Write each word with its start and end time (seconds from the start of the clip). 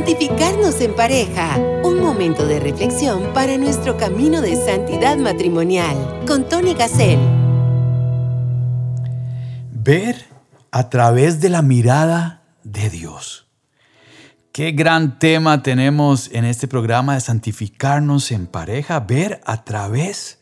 Santificarnos 0.00 0.80
en 0.80 0.94
pareja. 0.94 1.58
Un 1.84 2.00
momento 2.00 2.46
de 2.46 2.58
reflexión 2.58 3.34
para 3.34 3.58
nuestro 3.58 3.98
camino 3.98 4.40
de 4.40 4.56
santidad 4.56 5.18
matrimonial. 5.18 6.24
Con 6.26 6.48
Tony 6.48 6.72
Gassel. 6.72 7.18
Ver 9.70 10.24
a 10.70 10.88
través 10.88 11.42
de 11.42 11.50
la 11.50 11.60
mirada 11.60 12.44
de 12.64 12.88
Dios. 12.88 13.46
Qué 14.52 14.72
gran 14.72 15.18
tema 15.18 15.62
tenemos 15.62 16.30
en 16.32 16.46
este 16.46 16.66
programa 16.66 17.12
de 17.12 17.20
santificarnos 17.20 18.32
en 18.32 18.46
pareja. 18.46 19.00
Ver 19.00 19.42
a 19.44 19.64
través 19.64 20.38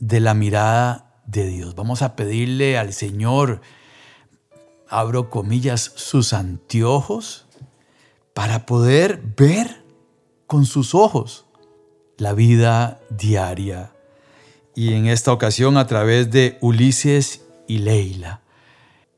de 0.00 0.20
la 0.20 0.34
mirada 0.34 1.18
de 1.24 1.46
Dios. 1.46 1.74
Vamos 1.74 2.02
a 2.02 2.14
pedirle 2.14 2.76
al 2.76 2.92
Señor, 2.92 3.62
abro 4.86 5.30
comillas, 5.30 5.92
sus 5.96 6.34
anteojos 6.34 7.46
para 8.34 8.66
poder 8.66 9.22
ver 9.36 9.84
con 10.46 10.66
sus 10.66 10.94
ojos 10.94 11.46
la 12.18 12.32
vida 12.32 13.00
diaria. 13.10 13.92
Y 14.74 14.94
en 14.94 15.06
esta 15.06 15.32
ocasión 15.32 15.76
a 15.76 15.86
través 15.86 16.30
de 16.30 16.58
Ulises 16.60 17.42
y 17.66 17.78
Leila. 17.78 18.42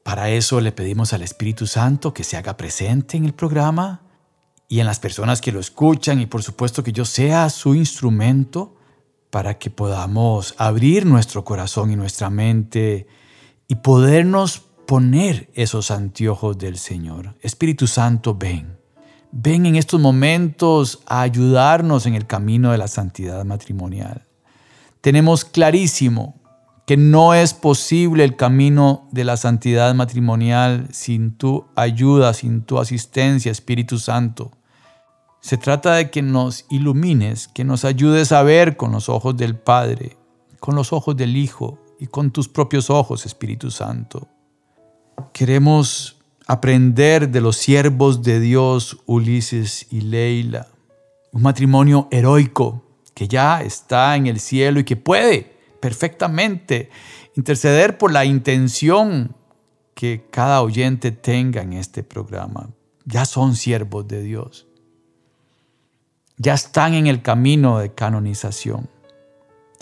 Para 0.02 0.30
eso 0.30 0.60
le 0.60 0.72
pedimos 0.72 1.12
al 1.12 1.22
Espíritu 1.22 1.66
Santo 1.66 2.12
que 2.12 2.24
se 2.24 2.36
haga 2.36 2.56
presente 2.56 3.16
en 3.16 3.24
el 3.24 3.34
programa 3.34 4.02
y 4.68 4.80
en 4.80 4.86
las 4.86 4.98
personas 4.98 5.40
que 5.40 5.52
lo 5.52 5.60
escuchan 5.60 6.20
y 6.20 6.26
por 6.26 6.42
supuesto 6.42 6.82
que 6.82 6.92
yo 6.92 7.04
sea 7.04 7.48
su 7.50 7.74
instrumento 7.74 8.76
para 9.30 9.58
que 9.58 9.70
podamos 9.70 10.54
abrir 10.58 11.06
nuestro 11.06 11.44
corazón 11.44 11.90
y 11.90 11.96
nuestra 11.96 12.30
mente 12.30 13.06
y 13.66 13.76
podernos 13.76 14.60
poner 14.86 15.50
esos 15.54 15.90
anteojos 15.90 16.58
del 16.58 16.78
Señor. 16.78 17.36
Espíritu 17.40 17.86
Santo, 17.86 18.34
ven 18.34 18.83
ven 19.36 19.66
en 19.66 19.74
estos 19.74 20.00
momentos 20.00 21.00
a 21.06 21.22
ayudarnos 21.22 22.06
en 22.06 22.14
el 22.14 22.24
camino 22.24 22.70
de 22.70 22.78
la 22.78 22.86
santidad 22.86 23.44
matrimonial. 23.44 24.22
Tenemos 25.00 25.44
clarísimo 25.44 26.40
que 26.86 26.96
no 26.96 27.34
es 27.34 27.52
posible 27.52 28.22
el 28.22 28.36
camino 28.36 29.08
de 29.10 29.24
la 29.24 29.36
santidad 29.36 29.92
matrimonial 29.94 30.86
sin 30.92 31.36
tu 31.36 31.66
ayuda, 31.74 32.32
sin 32.32 32.62
tu 32.62 32.78
asistencia, 32.78 33.50
Espíritu 33.50 33.98
Santo. 33.98 34.52
Se 35.40 35.58
trata 35.58 35.94
de 35.94 36.10
que 36.10 36.22
nos 36.22 36.64
ilumines, 36.70 37.48
que 37.48 37.64
nos 37.64 37.84
ayudes 37.84 38.30
a 38.30 38.42
ver 38.44 38.76
con 38.76 38.92
los 38.92 39.08
ojos 39.08 39.36
del 39.36 39.56
Padre, 39.56 40.16
con 40.60 40.76
los 40.76 40.92
ojos 40.92 41.16
del 41.16 41.36
Hijo 41.36 41.80
y 41.98 42.06
con 42.06 42.30
tus 42.30 42.48
propios 42.48 42.88
ojos, 42.88 43.26
Espíritu 43.26 43.72
Santo. 43.72 44.28
Queremos 45.32 46.13
aprender 46.46 47.30
de 47.30 47.40
los 47.40 47.56
siervos 47.56 48.22
de 48.22 48.40
Dios, 48.40 48.98
Ulises 49.06 49.86
y 49.90 50.02
Leila. 50.02 50.68
Un 51.32 51.42
matrimonio 51.42 52.08
heroico 52.10 52.84
que 53.14 53.28
ya 53.28 53.62
está 53.62 54.16
en 54.16 54.26
el 54.26 54.40
cielo 54.40 54.80
y 54.80 54.84
que 54.84 54.96
puede 54.96 55.54
perfectamente 55.80 56.90
interceder 57.36 57.98
por 57.98 58.12
la 58.12 58.24
intención 58.24 59.34
que 59.94 60.26
cada 60.30 60.62
oyente 60.62 61.12
tenga 61.12 61.62
en 61.62 61.72
este 61.74 62.02
programa. 62.02 62.70
Ya 63.04 63.24
son 63.24 63.54
siervos 63.54 64.06
de 64.08 64.22
Dios. 64.22 64.66
Ya 66.36 66.54
están 66.54 66.94
en 66.94 67.06
el 67.06 67.22
camino 67.22 67.78
de 67.78 67.94
canonización. 67.94 68.88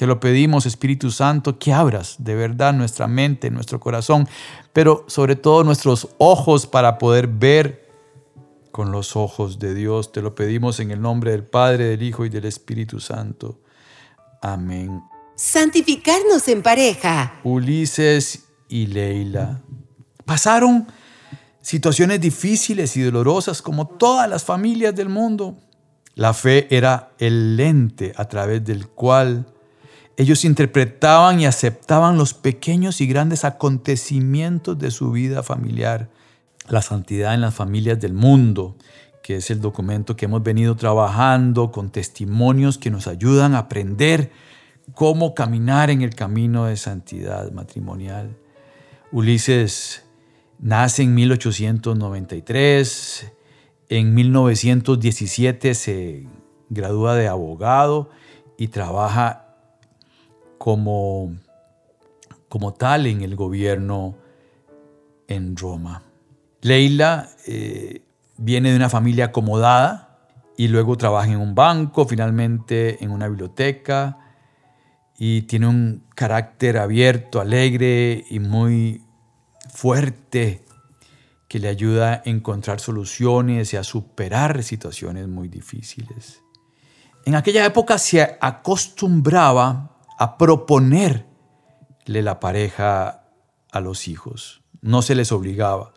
Te 0.03 0.09
lo 0.09 0.19
pedimos, 0.19 0.67
Espíritu 0.67 1.13
Santo, 1.13 1.61
que 1.61 1.73
abras 1.73 2.17
de 2.19 2.35
verdad 2.35 2.75
nuestra 2.75 3.07
mente, 3.07 3.53
nuestro 3.53 3.79
corazón, 3.79 4.29
pero 4.73 5.05
sobre 5.07 5.37
todo 5.37 5.63
nuestros 5.63 6.09
ojos 6.19 6.67
para 6.67 6.99
poder 6.99 7.29
ver 7.29 7.89
con 8.73 8.91
los 8.91 9.15
ojos 9.15 9.61
de 9.61 9.75
Dios. 9.75 10.11
Te 10.11 10.21
lo 10.21 10.35
pedimos 10.35 10.81
en 10.81 10.91
el 10.91 11.01
nombre 11.01 11.31
del 11.31 11.45
Padre, 11.45 11.85
del 11.85 12.03
Hijo 12.03 12.25
y 12.25 12.31
del 12.31 12.47
Espíritu 12.47 12.99
Santo. 12.99 13.61
Amén. 14.43 15.05
Santificarnos 15.37 16.49
en 16.49 16.63
pareja. 16.63 17.35
Ulises 17.45 18.47
y 18.69 18.89
Leila 18.89 19.63
pasaron 20.25 20.89
situaciones 21.61 22.21
difíciles 22.21 22.97
y 22.97 23.03
dolorosas 23.03 23.63
como 23.63 23.87
todas 23.87 24.29
las 24.29 24.43
familias 24.43 24.97
del 24.97 25.11
mundo. 25.11 25.57
La 26.17 26.35
fe 26.35 26.67
era 26.75 27.13
el 27.19 27.57
lente 27.57 28.13
a 28.17 28.25
través 28.25 28.65
del 28.65 28.89
cual 28.89 29.47
ellos 30.17 30.45
interpretaban 30.45 31.41
y 31.41 31.47
aceptaban 31.47 32.19
los 32.19 32.35
pequeños 32.35 33.01
y 33.01 33.07
grandes 33.07 33.45
acontecimientos 33.45 34.79
de 34.79 34.91
su 34.91 35.11
vida 35.11 35.43
familiar. 35.43 36.11
La 36.69 36.83
santidad 36.83 37.35
en 37.35 37.41
las 37.41 37.55
familias 37.55 37.99
del 37.99 38.13
mundo, 38.13 38.77
que 39.23 39.37
es 39.37 39.51
el 39.51 39.61
documento 39.61 40.17
que 40.17 40.27
hemos 40.27 40.43
venido 40.43 40.77
trabajando 40.77 41.73
con 41.73 41.91
testimonios 41.91 42.79
que 42.79 42.91
nos 42.91 43.07
ayudan 43.07 43.55
a 43.55 43.61
aprender 43.61 44.31
cómo 44.95 45.35
caminar 45.35 45.91
en 45.91 46.03
el 46.03 46.15
camino 46.15 46.67
de 46.67 46.77
santidad 46.77 47.51
matrimonial. 47.53 48.37
Ulises 49.11 50.05
nace 50.59 51.03
en 51.03 51.15
1893, 51.15 53.33
en 53.89 54.15
1917 54.15 55.75
se 55.75 56.27
gradúa 56.71 57.15
de 57.15 57.29
abogado 57.29 58.11
y 58.57 58.69
trabaja 58.69 59.42
como, 60.63 61.35
como 62.49 62.73
tal 62.73 63.09
en 63.09 63.23
el 63.23 63.35
gobierno 63.35 64.15
en 65.27 65.57
Roma. 65.57 66.05
Leila 66.61 67.31
eh, 67.49 68.03
viene 68.37 68.71
de 68.71 68.77
una 68.77 68.89
familia 68.89 69.25
acomodada 69.25 70.21
y 70.57 70.69
luego 70.69 70.97
trabaja 70.97 71.33
en 71.33 71.39
un 71.39 71.57
banco, 71.57 72.07
finalmente 72.07 73.03
en 73.03 73.11
una 73.11 73.27
biblioteca 73.27 74.19
y 75.19 75.43
tiene 75.43 75.67
un 75.67 76.05
carácter 76.15 76.79
abierto, 76.79 77.41
alegre 77.41 78.25
y 78.31 78.39
muy 78.39 79.03
fuerte 79.69 80.65
que 81.49 81.59
le 81.59 81.67
ayuda 81.67 82.13
a 82.13 82.23
encontrar 82.31 82.79
soluciones 82.79 83.73
y 83.73 83.79
a 83.79 83.83
superar 83.83 84.63
situaciones 84.63 85.27
muy 85.27 85.49
difíciles. 85.49 86.41
En 87.25 87.35
aquella 87.35 87.67
época 87.67 87.99
se 87.99 88.39
acostumbraba 88.41 89.92
a 90.23 90.39
proponerle 90.39 91.25
la 92.07 92.39
pareja 92.39 93.25
a 93.73 93.81
los 93.81 94.07
hijos. 94.07 94.63
No 94.81 95.03
se 95.03 95.17
les 95.17 95.33
obligaba, 95.33 95.95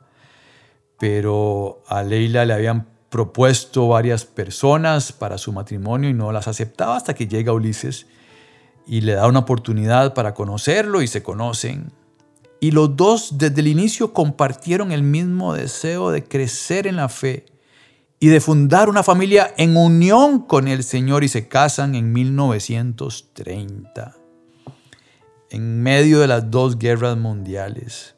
pero 0.98 1.84
a 1.88 2.02
Leila 2.02 2.44
le 2.46 2.56
habían 2.56 2.88
propuesto 3.12 3.88
varias 3.88 4.26
personas 4.26 5.12
para 5.12 5.38
su 5.38 5.54
matrimonio 5.54 6.10
y 6.10 6.16
no 6.16 6.32
las 6.32 6.48
aceptaba 6.48 6.98
hasta 6.98 7.14
que 7.14 7.28
llega 7.28 7.54
Ulises 7.54 8.08
y 8.88 9.02
le 9.02 9.14
da 9.14 9.28
una 9.28 9.42
oportunidad 9.42 10.16
para 10.16 10.34
conocerlo 10.34 11.04
y 11.04 11.08
se 11.08 11.22
conocen. 11.22 11.92
Y 12.60 12.72
los 12.72 12.96
dos 12.96 13.38
desde 13.38 13.62
el 13.62 13.68
inicio 13.68 14.12
compartieron 14.12 14.92
el 14.92 15.04
mismo 15.04 15.54
deseo 15.54 16.10
de 16.10 16.24
crecer 16.24 16.88
en 16.88 16.96
la 16.96 17.10
fe 17.10 17.46
y 18.20 18.28
de 18.28 18.40
fundar 18.40 18.90
una 18.90 19.04
familia 19.04 19.54
en 19.58 19.78
unión 19.78 20.40
con 20.40 20.68
el 20.68 20.84
Señor 20.84 21.24
y 21.24 21.28
se 21.28 21.48
casan 21.48 21.96
en 21.96 22.14
1930, 22.14 24.16
en 25.50 25.84
medio 25.84 26.20
de 26.20 26.28
las 26.28 26.50
dos 26.50 26.80
guerras 26.80 27.18
mundiales. 27.18 28.16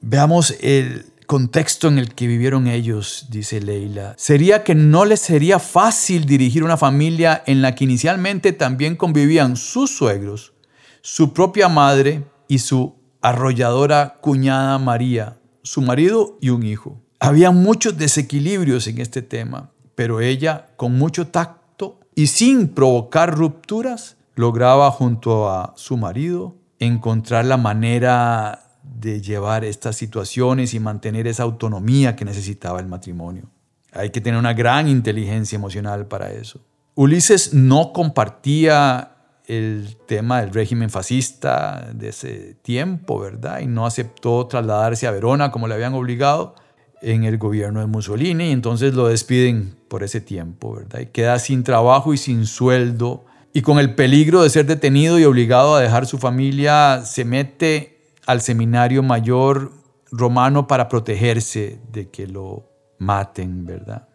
Veamos 0.00 0.54
el 0.60 1.06
contexto 1.26 1.88
en 1.88 1.98
el 1.98 2.14
que 2.14 2.26
vivieron 2.26 2.66
ellos, 2.66 3.26
dice 3.30 3.60
Leila. 3.60 4.14
Sería 4.16 4.64
que 4.64 4.74
no 4.74 5.04
les 5.04 5.20
sería 5.20 5.58
fácil 5.58 6.24
dirigir 6.24 6.64
una 6.64 6.76
familia 6.76 7.42
en 7.46 7.62
la 7.62 7.74
que 7.74 7.84
inicialmente 7.84 8.52
también 8.52 8.96
convivían 8.96 9.56
sus 9.56 9.96
suegros, 9.96 10.54
su 11.02 11.32
propia 11.32 11.68
madre 11.68 12.24
y 12.48 12.58
su 12.58 12.96
arrolladora 13.20 14.16
cuñada 14.20 14.78
María, 14.78 15.38
su 15.62 15.82
marido 15.82 16.38
y 16.40 16.48
un 16.48 16.64
hijo. 16.64 17.00
Había 17.22 17.50
muchos 17.50 17.98
desequilibrios 17.98 18.86
en 18.86 18.98
este 18.98 19.20
tema, 19.20 19.70
pero 19.94 20.22
ella, 20.22 20.68
con 20.76 20.96
mucho 20.96 21.26
tacto 21.26 22.00
y 22.14 22.28
sin 22.28 22.68
provocar 22.68 23.36
rupturas, 23.36 24.16
lograba 24.36 24.90
junto 24.90 25.50
a 25.50 25.74
su 25.76 25.98
marido 25.98 26.56
encontrar 26.78 27.44
la 27.44 27.58
manera 27.58 28.78
de 28.82 29.20
llevar 29.20 29.64
estas 29.64 29.96
situaciones 29.96 30.72
y 30.72 30.80
mantener 30.80 31.26
esa 31.26 31.42
autonomía 31.42 32.16
que 32.16 32.24
necesitaba 32.24 32.80
el 32.80 32.86
matrimonio. 32.86 33.50
Hay 33.92 34.08
que 34.08 34.22
tener 34.22 34.40
una 34.40 34.54
gran 34.54 34.88
inteligencia 34.88 35.56
emocional 35.56 36.06
para 36.06 36.30
eso. 36.30 36.62
Ulises 36.94 37.52
no 37.52 37.92
compartía 37.92 39.12
el 39.44 39.98
tema 40.06 40.40
del 40.40 40.54
régimen 40.54 40.88
fascista 40.88 41.90
de 41.92 42.08
ese 42.08 42.54
tiempo, 42.62 43.18
¿verdad? 43.18 43.60
Y 43.60 43.66
no 43.66 43.84
aceptó 43.84 44.46
trasladarse 44.46 45.06
a 45.06 45.10
Verona 45.10 45.50
como 45.50 45.68
le 45.68 45.74
habían 45.74 45.92
obligado 45.92 46.54
en 47.02 47.24
el 47.24 47.38
gobierno 47.38 47.80
de 47.80 47.86
Mussolini 47.86 48.48
y 48.48 48.52
entonces 48.52 48.94
lo 48.94 49.08
despiden 49.08 49.76
por 49.88 50.02
ese 50.02 50.20
tiempo, 50.20 50.74
¿verdad? 50.74 51.00
Y 51.00 51.06
queda 51.06 51.38
sin 51.38 51.64
trabajo 51.64 52.12
y 52.12 52.18
sin 52.18 52.46
sueldo 52.46 53.24
y 53.52 53.62
con 53.62 53.78
el 53.78 53.94
peligro 53.94 54.42
de 54.42 54.50
ser 54.50 54.66
detenido 54.66 55.18
y 55.18 55.24
obligado 55.24 55.74
a 55.74 55.80
dejar 55.80 56.06
su 56.06 56.18
familia, 56.18 57.02
se 57.04 57.24
mete 57.24 58.14
al 58.26 58.40
seminario 58.40 59.02
mayor 59.02 59.72
romano 60.12 60.66
para 60.66 60.88
protegerse 60.88 61.80
de 61.90 62.08
que 62.10 62.26
lo 62.26 62.68
maten, 62.98 63.66
¿verdad? 63.66 64.08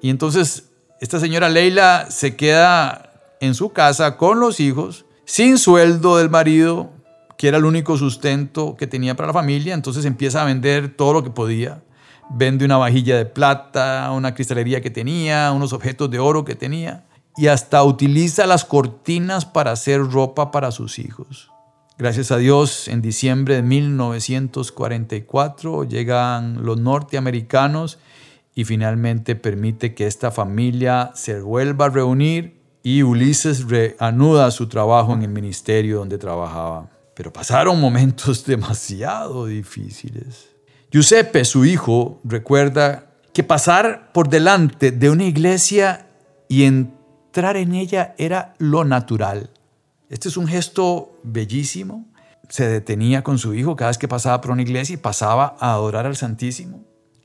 Y 0.00 0.10
entonces 0.10 0.70
esta 1.00 1.20
señora 1.20 1.48
Leila 1.48 2.06
se 2.10 2.36
queda 2.36 3.12
en 3.40 3.54
su 3.54 3.70
casa 3.72 4.16
con 4.16 4.40
los 4.40 4.60
hijos, 4.60 5.04
sin 5.24 5.58
sueldo 5.58 6.16
del 6.16 6.30
marido, 6.30 6.90
que 7.36 7.48
era 7.48 7.58
el 7.58 7.66
único 7.66 7.98
sustento 7.98 8.76
que 8.76 8.86
tenía 8.86 9.14
para 9.14 9.28
la 9.28 9.32
familia, 9.32 9.74
entonces 9.74 10.04
empieza 10.06 10.42
a 10.42 10.46
vender 10.46 10.96
todo 10.96 11.12
lo 11.12 11.22
que 11.22 11.30
podía. 11.30 11.82
Vende 12.30 12.64
una 12.64 12.76
vajilla 12.76 13.16
de 13.16 13.26
plata, 13.26 14.10
una 14.12 14.34
cristalería 14.34 14.80
que 14.80 14.90
tenía, 14.90 15.52
unos 15.52 15.72
objetos 15.72 16.10
de 16.10 16.18
oro 16.18 16.44
que 16.44 16.54
tenía 16.54 17.04
y 17.36 17.48
hasta 17.48 17.82
utiliza 17.84 18.46
las 18.46 18.64
cortinas 18.64 19.44
para 19.44 19.72
hacer 19.72 20.00
ropa 20.00 20.50
para 20.50 20.70
sus 20.70 20.98
hijos. 20.98 21.50
Gracias 21.98 22.30
a 22.30 22.38
Dios, 22.38 22.88
en 22.88 23.02
diciembre 23.02 23.56
de 23.56 23.62
1944 23.62 25.84
llegan 25.84 26.64
los 26.64 26.78
norteamericanos 26.78 27.98
y 28.54 28.64
finalmente 28.64 29.36
permite 29.36 29.94
que 29.94 30.06
esta 30.06 30.30
familia 30.30 31.10
se 31.14 31.40
vuelva 31.40 31.84
a 31.86 31.90
reunir 31.90 32.56
y 32.82 33.02
Ulises 33.02 33.68
reanuda 33.68 34.50
su 34.50 34.68
trabajo 34.68 35.12
en 35.12 35.22
el 35.22 35.30
ministerio 35.30 35.98
donde 35.98 36.16
trabajaba. 36.18 36.88
Pero 37.14 37.32
pasaron 37.32 37.80
momentos 37.80 38.44
demasiado 38.46 39.46
difíciles. 39.46 40.55
Giuseppe, 40.90 41.44
su 41.44 41.64
hijo, 41.64 42.20
recuerda 42.24 43.06
que 43.32 43.42
pasar 43.42 44.12
por 44.12 44.28
delante 44.28 44.92
de 44.92 45.10
una 45.10 45.24
iglesia 45.24 46.06
y 46.48 46.64
entrar 46.64 47.56
en 47.56 47.74
ella 47.74 48.14
era 48.18 48.54
lo 48.58 48.84
natural. 48.84 49.50
Este 50.08 50.28
es 50.28 50.36
un 50.36 50.46
gesto 50.46 51.18
bellísimo. 51.24 52.06
Se 52.48 52.68
detenía 52.68 53.24
con 53.24 53.38
su 53.38 53.54
hijo 53.54 53.74
cada 53.74 53.90
vez 53.90 53.98
que 53.98 54.08
pasaba 54.08 54.40
por 54.40 54.52
una 54.52 54.62
iglesia 54.62 54.94
y 54.94 54.98
pasaba 54.98 55.56
a 55.58 55.72
adorar 55.72 56.06
al 56.06 56.16
Santísimo. 56.16 56.84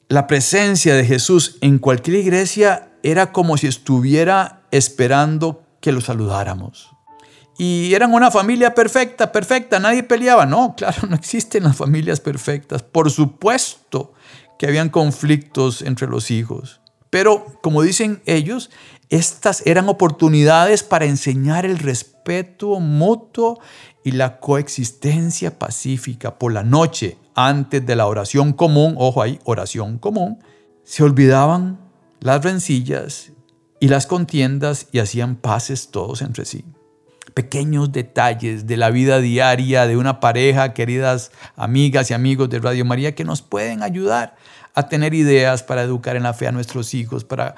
La 0.09 0.27
presencia 0.27 0.95
de 0.95 1.05
Jesús 1.05 1.57
en 1.61 1.77
cualquier 1.77 2.17
iglesia 2.17 2.91
era 3.03 3.31
como 3.31 3.55
si 3.55 3.67
estuviera 3.67 4.63
esperando 4.71 5.63
que 5.79 5.91
lo 5.91 6.01
saludáramos. 6.01 6.91
Y 7.63 7.93
eran 7.93 8.11
una 8.11 8.31
familia 8.31 8.73
perfecta, 8.73 9.31
perfecta, 9.31 9.77
nadie 9.77 10.01
peleaba. 10.01 10.47
No, 10.47 10.73
claro, 10.77 11.07
no 11.07 11.15
existen 11.15 11.63
las 11.63 11.77
familias 11.77 12.19
perfectas. 12.19 12.81
Por 12.81 13.11
supuesto 13.11 14.13
que 14.57 14.65
habían 14.65 14.89
conflictos 14.89 15.83
entre 15.83 16.07
los 16.07 16.31
hijos. 16.31 16.81
Pero, 17.11 17.45
como 17.61 17.83
dicen 17.83 18.23
ellos, 18.25 18.71
estas 19.09 19.61
eran 19.67 19.89
oportunidades 19.89 20.81
para 20.81 21.05
enseñar 21.05 21.67
el 21.67 21.77
respeto 21.77 22.79
mutuo 22.79 23.59
y 24.03 24.13
la 24.13 24.39
coexistencia 24.39 25.59
pacífica 25.59 26.39
por 26.39 26.53
la 26.53 26.63
noche 26.63 27.19
antes 27.35 27.85
de 27.85 27.95
la 27.95 28.07
oración 28.07 28.53
común, 28.53 28.95
ojo 28.97 29.21
ahí, 29.21 29.39
oración 29.43 29.99
común, 29.99 30.39
se 30.83 31.03
olvidaban 31.03 31.79
las 32.21 32.43
rencillas 32.43 33.33
y 33.79 33.87
las 33.87 34.07
contiendas 34.07 34.87
y 34.91 34.97
hacían 34.97 35.35
paces 35.35 35.91
todos 35.91 36.23
entre 36.23 36.45
sí. 36.45 36.65
Pequeños 37.33 37.92
detalles 37.92 38.68
de 38.68 38.78
la 38.78 38.89
vida 38.89 39.19
diaria 39.19 39.88
de 39.88 39.98
una 39.98 40.19
pareja, 40.19 40.74
queridas 40.74 41.31
amigas 41.56 42.12
y 42.12 42.13
amigos 42.13 42.50
de 42.50 42.60
Radio 42.60 42.86
María, 42.86 43.16
que 43.16 43.24
nos 43.24 43.42
pueden 43.42 43.83
ayudar 43.83 44.36
a 44.74 44.88
tener 44.88 45.13
ideas 45.13 45.63
para 45.63 45.83
educar 45.83 46.16
en 46.16 46.24
la 46.24 46.33
fe 46.33 46.48
a 46.48 46.51
nuestros 46.51 46.94
hijos, 46.94 47.24
para 47.24 47.56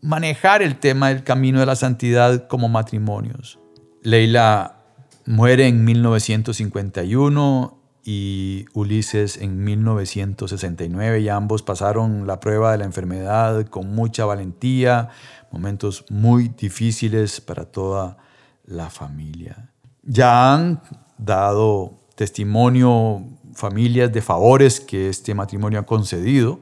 manejar 0.00 0.62
el 0.62 0.76
tema 0.76 1.08
del 1.08 1.24
camino 1.24 1.60
de 1.60 1.66
la 1.66 1.76
santidad 1.76 2.48
como 2.48 2.68
matrimonios. 2.68 3.58
Leila 4.02 4.82
muere 5.26 5.68
en 5.68 5.84
1951 5.84 7.78
y 8.04 8.66
Ulises 8.72 9.36
en 9.36 9.62
1969 9.62 11.20
y 11.20 11.28
ambos 11.28 11.62
pasaron 11.62 12.26
la 12.26 12.40
prueba 12.40 12.72
de 12.72 12.78
la 12.78 12.84
enfermedad 12.84 13.64
con 13.66 13.94
mucha 13.94 14.24
valentía, 14.24 15.10
momentos 15.52 16.04
muy 16.10 16.48
difíciles 16.48 17.40
para 17.40 17.64
toda 17.64 18.18
la 18.64 18.90
familia. 18.90 19.70
Ya 20.02 20.54
han 20.54 20.82
dado 21.18 21.94
testimonio 22.14 23.24
familias 23.54 24.12
de 24.12 24.22
favores 24.22 24.80
que 24.80 25.08
este 25.08 25.34
matrimonio 25.34 25.80
ha 25.80 25.86
concedido 25.86 26.60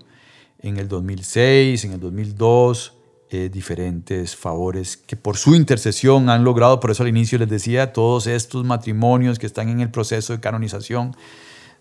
en 0.59 0.77
el 0.77 0.89
2006, 0.89 1.85
en 1.85 1.93
el 1.93 2.01
2002, 2.01 2.95
eh, 3.31 3.49
diferentes 3.49 4.35
favores 4.35 4.97
que 4.97 5.17
por 5.17 5.37
su 5.37 5.55
intercesión 5.55 6.29
han 6.29 6.45
logrado. 6.45 6.81
Por 6.81 6.91
eso 6.91 7.03
al 7.03 7.09
inicio 7.09 7.39
les 7.39 7.49
decía, 7.49 7.93
todos 7.93 8.27
estos 8.27 8.65
matrimonios 8.65 9.39
que 9.39 9.47
están 9.47 9.69
en 9.69 9.81
el 9.81 9.91
proceso 9.91 10.33
de 10.33 10.41
canonización 10.41 11.17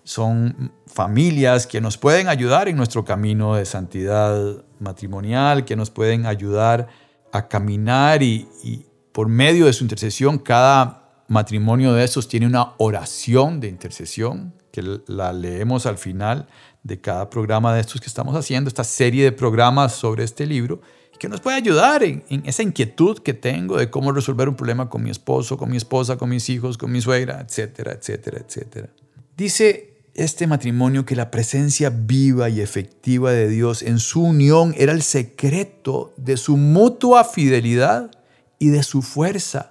son 0.04 0.72
familias 0.88 1.68
que 1.68 1.82
nos 1.82 1.98
pueden 1.98 2.28
ayudar 2.28 2.68
en 2.68 2.78
nuestro 2.78 3.04
camino 3.04 3.56
de 3.56 3.66
santidad 3.66 4.64
matrimonial, 4.80 5.66
que 5.66 5.76
nos 5.76 5.90
pueden 5.90 6.26
ayudar 6.26 6.88
a 7.32 7.48
caminar 7.48 8.24
y, 8.24 8.48
y 8.64 8.86
por 9.20 9.28
medio 9.28 9.66
de 9.66 9.74
su 9.74 9.84
intercesión, 9.84 10.38
cada 10.38 11.26
matrimonio 11.28 11.92
de 11.92 12.06
estos 12.06 12.30
tiene 12.30 12.48
una 12.48 12.76
oración 12.78 13.60
de 13.60 13.68
intercesión 13.68 14.54
que 14.72 14.82
la 15.08 15.34
leemos 15.34 15.86
al 15.86 15.98
final 15.98 16.48
de 16.84 17.02
cada 17.02 17.30
programa 17.30 17.76
de 17.76 17.82
estos 17.82 18.00
que 18.00 18.08
estamos 18.08 18.34
haciendo, 18.38 18.70
esta 18.70 18.86
serie 18.86 19.26
de 19.26 19.34
programas 19.34 19.92
sobre 19.92 20.24
este 20.24 20.46
libro 20.46 20.80
que 21.20 21.28
nos 21.28 21.42
puede 21.42 21.58
ayudar 21.58 22.02
en, 22.02 22.24
esa 22.46 22.64
inquietud 22.64 23.20
que 23.20 23.34
tengo 23.34 23.76
de 23.76 23.90
cómo 23.90 24.14
resolver 24.14 24.48
un 24.48 24.56
problema 24.56 24.90
con 24.90 25.04
mi 25.04 25.10
esposo, 25.10 25.58
con 25.58 25.70
mi 25.70 25.76
esposa, 25.76 26.16
con 26.16 26.30
mis 26.30 26.50
hijos, 26.50 26.78
con 26.78 26.90
mi 26.90 27.02
suegra, 27.02 27.42
etcétera, 27.42 27.92
etcétera, 27.92 28.38
etcétera. 28.48 28.88
Dice 29.36 29.98
este 30.14 30.48
matrimonio 30.48 31.06
que 31.06 31.18
la 31.18 31.30
presencia 31.30 31.90
viva 31.90 32.48
y 32.48 32.62
efectiva 32.62 33.34
de 33.34 33.50
Dios 33.50 33.82
en 33.82 34.00
su 34.00 34.24
unión 34.24 34.74
era 34.78 34.94
el 34.94 35.02
secreto 35.02 36.14
de 36.16 36.38
su 36.38 36.56
mutua 36.56 37.26
fidelidad 37.26 38.12
y 38.60 38.70
de 38.70 38.84
su 38.84 39.02
fuerza 39.02 39.70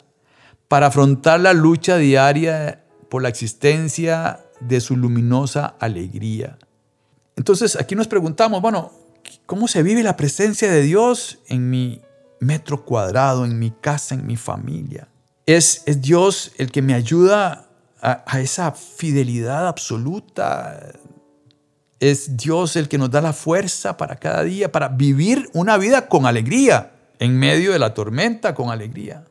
para 0.67 0.89
afrontar 0.89 1.41
la 1.41 1.53
lucha 1.53 1.97
diaria 1.97 2.85
por 3.09 3.23
la 3.23 3.29
existencia 3.29 4.41
de 4.61 4.81
su 4.81 4.97
luminosa 4.97 5.77
alegría. 5.79 6.59
Entonces 7.37 7.77
aquí 7.77 7.95
nos 7.95 8.09
preguntamos, 8.09 8.61
bueno, 8.61 8.93
cómo 9.47 9.69
se 9.69 9.83
vive 9.83 10.03
la 10.03 10.17
presencia 10.17 10.71
de 10.71 10.83
Dios 10.83 11.39
en 11.49 11.71
mi 11.71 12.03
metro 12.41 12.85
cuadrado, 12.85 13.45
en 13.45 13.59
mi 13.59 13.71
casa, 13.71 14.15
en 14.15 14.27
mi 14.27 14.37
familia. 14.37 15.09
Es, 15.47 15.83
es 15.87 16.03
Dios 16.03 16.53
el 16.59 16.71
que 16.71 16.83
me 16.83 16.95
ayuda 16.95 17.69
a, 18.01 18.25
a 18.27 18.41
esa 18.41 18.73
fidelidad 18.73 19.67
absoluta. 19.67 20.93
Es 22.01 22.37
Dios 22.37 22.77
el 22.77 22.89
que 22.89 22.99
nos 22.99 23.11
da 23.11 23.21
la 23.21 23.33
fuerza 23.33 23.97
para 23.97 24.17
cada 24.17 24.45
día, 24.45 24.71
para 24.71 24.89
vivir 24.89 25.49
una 25.53 25.79
vida 25.79 26.09
con 26.09 26.27
alegría, 26.27 26.93
en 27.19 27.39
medio 27.39 27.73
de 27.73 27.79
la 27.79 27.95
tormenta, 27.95 28.55
con 28.55 28.71
alegría. 28.71 29.25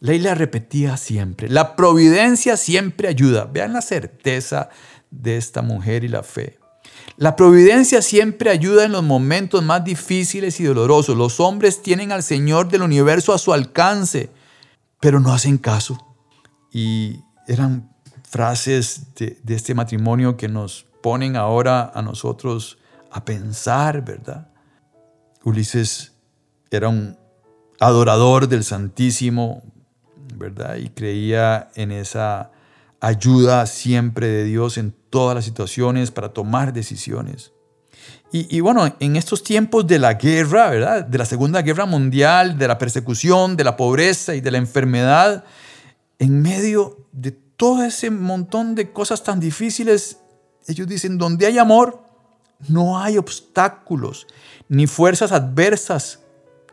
Leila 0.00 0.34
repetía 0.34 0.96
siempre, 0.96 1.48
la 1.48 1.76
providencia 1.76 2.56
siempre 2.56 3.08
ayuda. 3.08 3.46
Vean 3.46 3.72
la 3.72 3.80
certeza 3.80 4.68
de 5.10 5.36
esta 5.36 5.62
mujer 5.62 6.04
y 6.04 6.08
la 6.08 6.22
fe. 6.22 6.58
La 7.16 7.36
providencia 7.36 8.02
siempre 8.02 8.50
ayuda 8.50 8.84
en 8.84 8.92
los 8.92 9.04
momentos 9.04 9.62
más 9.62 9.84
difíciles 9.84 10.58
y 10.60 10.64
dolorosos. 10.64 11.16
Los 11.16 11.38
hombres 11.38 11.80
tienen 11.82 12.10
al 12.10 12.22
Señor 12.22 12.68
del 12.68 12.82
universo 12.82 13.32
a 13.32 13.38
su 13.38 13.52
alcance, 13.52 14.30
pero 15.00 15.20
no 15.20 15.32
hacen 15.32 15.58
caso. 15.58 16.16
Y 16.72 17.20
eran 17.46 17.94
frases 18.28 19.14
de, 19.14 19.38
este 19.46 19.74
matrimonio 19.74 20.36
que 20.36 20.48
nos 20.48 20.86
ponen 21.02 21.36
ahora 21.36 21.92
a 21.94 22.02
nosotros 22.02 22.78
a 23.12 23.24
pensar, 23.24 24.04
¿verdad? 24.04 24.50
Ulises 25.44 26.13
era 26.74 26.88
un 26.88 27.16
adorador 27.80 28.48
del 28.48 28.64
Santísimo, 28.64 29.62
¿verdad? 30.36 30.76
Y 30.76 30.88
creía 30.90 31.70
en 31.74 31.92
esa 31.92 32.50
ayuda 33.00 33.66
siempre 33.66 34.28
de 34.28 34.44
Dios 34.44 34.78
en 34.78 34.94
todas 35.10 35.34
las 35.34 35.44
situaciones 35.44 36.10
para 36.10 36.30
tomar 36.30 36.72
decisiones. 36.72 37.52
Y, 38.36 38.58
bueno, 38.58 38.92
en 38.98 39.14
estos 39.14 39.44
tiempos 39.44 39.86
de 39.86 40.00
la 40.00 40.14
guerra, 40.14 40.68
¿verdad? 40.68 41.04
De 41.04 41.18
la 41.18 41.24
Segunda 41.24 41.62
Guerra 41.62 41.86
Mundial, 41.86 42.58
de 42.58 42.66
la 42.66 42.78
persecución, 42.78 43.56
de 43.56 43.62
la 43.62 43.76
pobreza 43.76 44.34
y 44.34 44.40
de 44.40 44.50
la 44.50 44.58
enfermedad, 44.58 45.44
en 46.18 46.42
medio 46.42 47.06
de 47.12 47.30
todo 47.30 47.84
ese 47.84 48.10
montón 48.10 48.74
de 48.74 48.90
cosas 48.90 49.22
tan 49.22 49.38
difíciles, 49.38 50.18
ellos 50.66 50.88
dicen, 50.88 51.16
donde 51.16 51.46
hay 51.46 51.58
amor, 51.58 52.02
no 52.68 52.98
hay 52.98 53.18
obstáculos 53.18 54.26
ni 54.68 54.88
fuerzas 54.88 55.30
adversas 55.30 56.23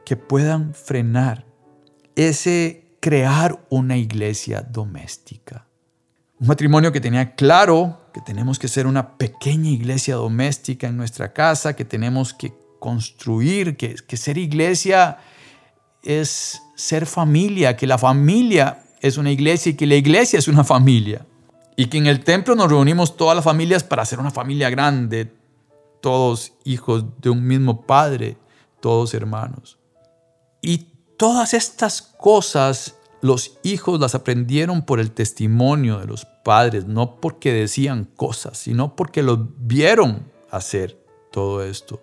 que 0.05 0.17
puedan 0.17 0.73
frenar 0.73 1.45
ese 2.15 2.95
crear 2.99 3.65
una 3.69 3.97
iglesia 3.97 4.61
doméstica. 4.61 5.67
Un 6.39 6.47
matrimonio 6.47 6.91
que 6.91 7.01
tenía 7.01 7.35
claro 7.35 8.01
que 8.13 8.21
tenemos 8.21 8.59
que 8.59 8.67
ser 8.67 8.87
una 8.87 9.17
pequeña 9.17 9.69
iglesia 9.69 10.15
doméstica 10.15 10.87
en 10.87 10.97
nuestra 10.97 11.33
casa, 11.33 11.75
que 11.75 11.85
tenemos 11.85 12.33
que 12.33 12.53
construir, 12.79 13.77
que, 13.77 13.95
que 13.95 14.17
ser 14.17 14.37
iglesia 14.37 15.17
es 16.03 16.61
ser 16.75 17.05
familia, 17.05 17.75
que 17.75 17.87
la 17.87 17.97
familia 17.97 18.83
es 19.01 19.17
una 19.17 19.31
iglesia 19.31 19.71
y 19.71 19.75
que 19.75 19.87
la 19.87 19.95
iglesia 19.95 20.39
es 20.39 20.47
una 20.47 20.63
familia. 20.63 21.25
Y 21.75 21.87
que 21.87 21.97
en 21.97 22.07
el 22.07 22.23
templo 22.23 22.55
nos 22.55 22.69
reunimos 22.69 23.17
todas 23.17 23.35
las 23.35 23.45
familias 23.45 23.83
para 23.83 24.05
ser 24.05 24.19
una 24.19 24.31
familia 24.31 24.69
grande, 24.69 25.33
todos 26.01 26.53
hijos 26.65 27.05
de 27.21 27.29
un 27.29 27.45
mismo 27.45 27.81
padre, 27.81 28.37
todos 28.79 29.13
hermanos. 29.13 29.80
Y 30.61 30.87
todas 31.17 31.53
estas 31.53 32.01
cosas 32.01 32.95
los 33.21 33.59
hijos 33.63 33.99
las 33.99 34.15
aprendieron 34.15 34.83
por 34.83 34.99
el 34.99 35.11
testimonio 35.11 35.99
de 35.99 36.07
los 36.07 36.25
padres, 36.43 36.85
no 36.85 37.17
porque 37.17 37.53
decían 37.53 38.05
cosas, 38.15 38.57
sino 38.57 38.95
porque 38.95 39.21
los 39.21 39.39
vieron 39.59 40.25
hacer 40.49 41.03
todo 41.31 41.63
esto. 41.63 42.01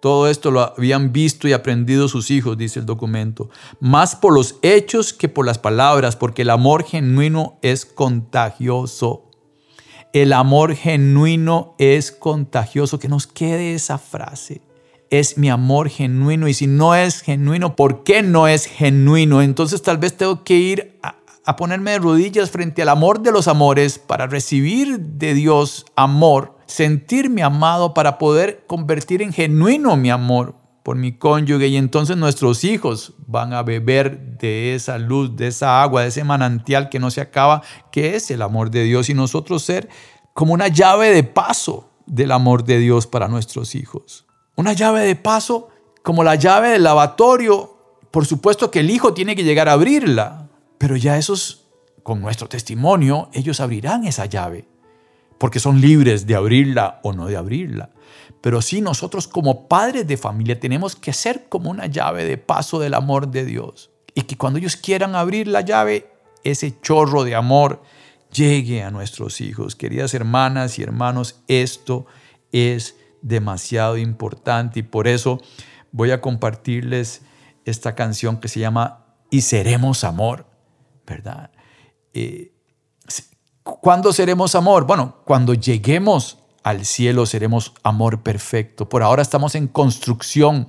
Todo 0.00 0.28
esto 0.28 0.50
lo 0.50 0.60
habían 0.62 1.12
visto 1.12 1.46
y 1.46 1.52
aprendido 1.52 2.08
sus 2.08 2.30
hijos, 2.30 2.58
dice 2.58 2.80
el 2.80 2.86
documento, 2.86 3.50
más 3.78 4.16
por 4.16 4.34
los 4.34 4.56
hechos 4.60 5.12
que 5.12 5.28
por 5.28 5.46
las 5.46 5.58
palabras, 5.58 6.16
porque 6.16 6.42
el 6.42 6.50
amor 6.50 6.84
genuino 6.84 7.58
es 7.62 7.86
contagioso. 7.86 9.30
El 10.12 10.32
amor 10.32 10.74
genuino 10.74 11.74
es 11.78 12.12
contagioso. 12.12 12.98
Que 12.98 13.08
nos 13.08 13.26
quede 13.26 13.74
esa 13.74 13.96
frase. 13.96 14.60
Es 15.12 15.36
mi 15.36 15.50
amor 15.50 15.90
genuino. 15.90 16.48
Y 16.48 16.54
si 16.54 16.66
no 16.66 16.94
es 16.94 17.20
genuino, 17.20 17.76
¿por 17.76 18.02
qué 18.02 18.22
no 18.22 18.48
es 18.48 18.64
genuino? 18.64 19.42
Entonces 19.42 19.82
tal 19.82 19.98
vez 19.98 20.16
tengo 20.16 20.42
que 20.42 20.56
ir 20.56 20.98
a, 21.02 21.56
ponerme 21.56 21.90
de 21.90 21.98
rodillas 21.98 22.50
frente 22.50 22.80
al 22.80 22.88
amor 22.88 23.20
de 23.20 23.30
los 23.30 23.46
amores 23.46 23.98
para 23.98 24.26
recibir 24.26 24.98
de 24.98 25.34
Dios 25.34 25.84
amor, 25.96 26.56
sentirme 26.64 27.42
amado 27.42 27.92
para 27.92 28.16
poder 28.16 28.64
convertir 28.66 29.20
en 29.20 29.34
genuino 29.34 29.98
mi 29.98 30.08
amor 30.08 30.54
por 30.82 30.96
mi 30.96 31.12
cónyuge 31.12 31.66
y 31.66 31.76
entonces 31.76 32.16
nuestros 32.16 32.64
hijos 32.64 33.12
van 33.26 33.52
a 33.52 33.62
beber 33.62 34.38
de 34.38 34.74
esa 34.74 34.96
luz, 34.96 35.36
de 35.36 35.48
esa 35.48 35.82
agua, 35.82 36.02
de 36.02 36.08
ese 36.08 36.24
manantial 36.24 36.88
que 36.88 36.98
no 36.98 37.10
se 37.10 37.20
acaba, 37.20 37.60
que 37.90 38.16
es 38.16 38.30
el 38.30 38.40
amor 38.40 38.70
de 38.70 38.84
Dios 38.84 39.10
y 39.10 39.14
nosotros 39.14 39.62
ser 39.62 39.90
como 40.32 40.54
una 40.54 40.68
llave 40.68 41.10
de 41.10 41.22
paso 41.22 41.90
del 42.06 42.30
amor 42.32 42.64
de 42.64 42.78
Dios 42.78 43.06
para 43.06 43.28
nuestros 43.28 43.74
hijos. 43.74 44.24
Una 44.62 44.74
llave 44.74 45.00
de 45.00 45.16
paso 45.16 45.70
como 46.04 46.22
la 46.22 46.36
llave 46.36 46.68
del 46.68 46.84
lavatorio. 46.84 47.98
Por 48.12 48.26
supuesto 48.26 48.70
que 48.70 48.78
el 48.78 48.90
hijo 48.90 49.12
tiene 49.12 49.34
que 49.34 49.42
llegar 49.42 49.68
a 49.68 49.72
abrirla, 49.72 50.50
pero 50.78 50.94
ya 50.94 51.18
esos, 51.18 51.64
con 52.04 52.20
nuestro 52.20 52.48
testimonio, 52.48 53.28
ellos 53.32 53.58
abrirán 53.58 54.04
esa 54.04 54.26
llave, 54.26 54.68
porque 55.38 55.58
son 55.58 55.80
libres 55.80 56.28
de 56.28 56.36
abrirla 56.36 57.00
o 57.02 57.12
no 57.12 57.26
de 57.26 57.36
abrirla. 57.36 57.90
Pero 58.40 58.62
sí 58.62 58.80
nosotros 58.80 59.26
como 59.26 59.66
padres 59.66 60.06
de 60.06 60.16
familia 60.16 60.60
tenemos 60.60 60.94
que 60.94 61.12
ser 61.12 61.48
como 61.48 61.68
una 61.68 61.86
llave 61.86 62.24
de 62.24 62.38
paso 62.38 62.78
del 62.78 62.94
amor 62.94 63.32
de 63.32 63.44
Dios. 63.44 63.90
Y 64.14 64.22
que 64.22 64.36
cuando 64.36 64.60
ellos 64.60 64.76
quieran 64.76 65.16
abrir 65.16 65.48
la 65.48 65.62
llave, 65.62 66.08
ese 66.44 66.80
chorro 66.80 67.24
de 67.24 67.34
amor 67.34 67.82
llegue 68.30 68.84
a 68.84 68.92
nuestros 68.92 69.40
hijos. 69.40 69.74
Queridas 69.74 70.14
hermanas 70.14 70.78
y 70.78 70.84
hermanos, 70.84 71.40
esto 71.48 72.06
es 72.52 72.94
demasiado 73.22 73.96
importante 73.96 74.80
y 74.80 74.82
por 74.82 75.08
eso 75.08 75.40
voy 75.92 76.10
a 76.10 76.20
compartirles 76.20 77.22
esta 77.64 77.94
canción 77.94 78.38
que 78.38 78.48
se 78.48 78.60
llama 78.60 79.06
Y 79.30 79.42
seremos 79.42 80.04
amor, 80.04 80.46
¿verdad? 81.06 81.50
Eh, 82.12 82.52
¿Cuándo 83.62 84.12
seremos 84.12 84.54
amor? 84.54 84.86
Bueno, 84.86 85.16
cuando 85.24 85.54
lleguemos 85.54 86.38
al 86.62 86.84
cielo 86.84 87.26
seremos 87.26 87.74
amor 87.82 88.22
perfecto. 88.22 88.88
Por 88.88 89.02
ahora 89.02 89.22
estamos 89.22 89.54
en 89.54 89.68
construcción 89.68 90.68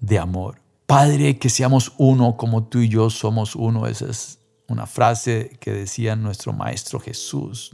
de 0.00 0.18
amor. 0.18 0.60
Padre, 0.86 1.38
que 1.38 1.50
seamos 1.50 1.92
uno 1.98 2.36
como 2.36 2.64
tú 2.64 2.80
y 2.80 2.88
yo 2.88 3.10
somos 3.10 3.54
uno. 3.56 3.86
Esa 3.86 4.06
es 4.06 4.38
una 4.68 4.86
frase 4.86 5.50
que 5.60 5.72
decía 5.72 6.16
nuestro 6.16 6.52
Maestro 6.52 7.00
Jesús. 7.00 7.72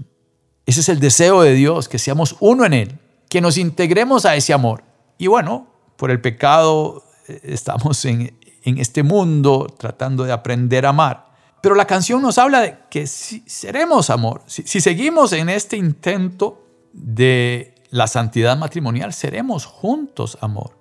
Ese 0.66 0.80
es 0.80 0.88
el 0.88 1.00
deseo 1.00 1.42
de 1.42 1.54
Dios, 1.54 1.88
que 1.88 1.99
seamos 1.99 2.37
uno 2.40 2.64
en 2.64 2.73
Él, 2.73 2.99
que 3.34 3.40
nos 3.40 3.58
integremos 3.58 4.26
a 4.26 4.36
ese 4.36 4.52
amor. 4.52 4.84
Y 5.18 5.26
bueno, 5.26 5.66
por 5.96 6.12
el 6.12 6.20
pecado 6.20 7.02
eh, 7.26 7.40
estamos 7.42 8.04
en, 8.04 8.38
en 8.62 8.78
este 8.78 9.02
mundo 9.02 9.66
tratando 9.76 10.22
de 10.22 10.30
aprender 10.30 10.86
a 10.86 10.90
amar. 10.90 11.32
Pero 11.60 11.74
la 11.74 11.84
canción 11.84 12.22
nos 12.22 12.38
habla 12.38 12.60
de 12.60 12.78
que 12.88 13.08
si 13.08 13.42
seremos 13.44 14.08
amor, 14.08 14.44
si, 14.46 14.62
si 14.62 14.80
seguimos 14.80 15.32
en 15.32 15.48
este 15.48 15.76
intento 15.76 16.64
de 16.92 17.74
la 17.90 18.06
santidad 18.06 18.56
matrimonial, 18.56 19.12
seremos 19.12 19.66
juntos 19.66 20.38
amor. 20.40 20.78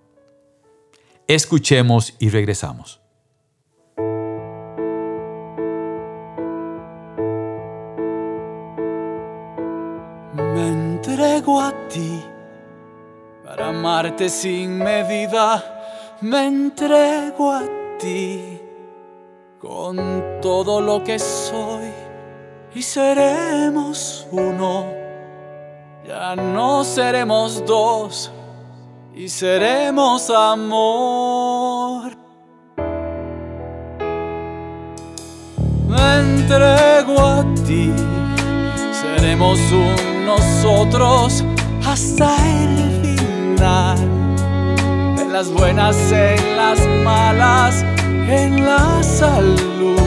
Escuchemos 1.28 2.14
y 2.20 2.30
regresamos. 2.30 3.02
Me 10.36 10.68
entrego 10.68 11.60
a 11.60 11.74
ti 11.90 12.24
para 13.56 13.68
amarte 13.68 14.30
sin 14.30 14.80
medida. 14.80 15.64
Me 16.22 16.48
entrego 16.48 17.52
a 17.52 17.62
ti 18.00 18.60
con 19.60 20.40
todo 20.42 20.82
lo 20.82 21.04
que 21.04 21.20
soy 21.20 21.92
y 22.74 22.82
seremos 22.82 24.26
uno 24.32 24.86
ya 26.08 26.36
no 26.36 26.84
seremos 26.84 27.64
dos 27.66 28.32
y 29.14 29.30
seremos 29.30 30.32
amor. 30.32 32.12
Me 35.88 36.20
entrego 36.20 37.20
a 37.20 37.46
ti, 37.68 37.94
seremos 38.92 39.60
un 39.72 40.26
nosotros 40.26 41.44
hasta 41.86 42.36
el 42.64 43.03
final. 43.64 43.98
En 45.20 45.32
las 45.32 45.50
buenas, 45.52 45.96
en 46.12 46.58
las 46.58 46.80
malas, 47.04 47.84
en 48.28 48.66
la 48.66 49.02
salud 49.02 50.00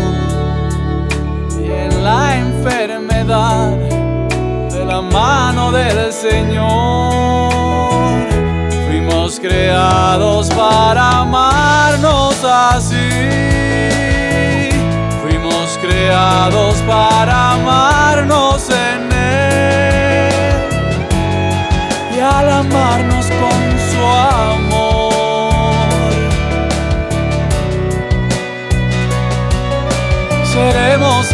y 1.59 1.65
en 1.65 2.05
la 2.05 2.37
enfermedad 2.37 3.73
la 4.87 5.01
mano 5.01 5.73
del 5.73 6.13
Señor. 6.13 7.51
Fuimos 8.87 9.41
creados 9.41 10.49
para 10.51 11.23
amarnos 11.23 12.37
así. 12.45 13.11
Fuimos 15.23 15.77
creados 15.83 16.77
para 16.87 17.53
amarnos 17.55 18.69
en 18.71 19.13
Él. 19.13 20.31
Y 22.17 22.21
al 22.21 22.49
amarnos 22.49 23.16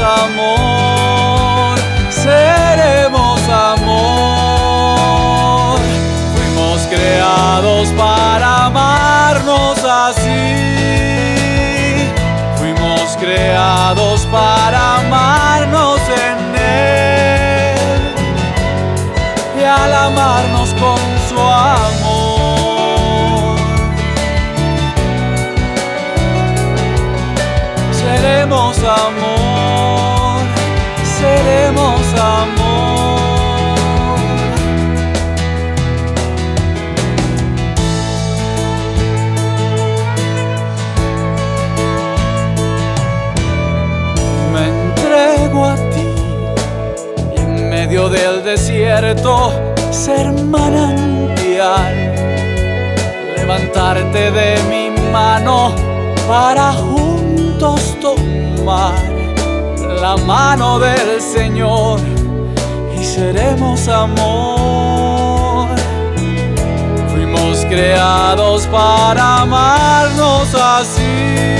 amor. 0.03 1.79
Seremos 2.11 3.41
amor. 3.49 4.73
Fuimos 6.35 6.87
creados 6.89 7.89
para 7.97 8.67
amarnos 8.67 9.79
así. 9.85 10.33
Fuimos 12.57 13.17
creados 13.19 14.27
para 14.27 14.99
amarnos 14.99 16.01
en 16.01 16.55
Él. 16.57 16.93
Y 19.61 19.65
al 19.65 19.95
amarnos 19.95 20.75
con 20.75 20.99
su 21.29 21.39
amor, 21.39 22.23
seremos 27.93 28.79
amor, 28.79 29.52
desierto 48.53 49.51
ser 49.91 50.31
manantial, 50.31 51.95
levantarte 53.35 54.31
de 54.31 54.63
mi 54.69 54.91
mano 55.11 55.75
para 56.29 56.75
juntos 56.75 57.81
tomar 58.03 58.93
la 60.03 60.19
mano 60.19 60.79
del 60.79 61.23
Señor 61.23 61.99
y 62.95 63.03
seremos 63.03 63.89
amor. 63.89 65.69
Fuimos 67.11 67.65
creados 67.71 68.67
para 68.67 69.41
amarnos 69.45 70.55
así 70.55 71.53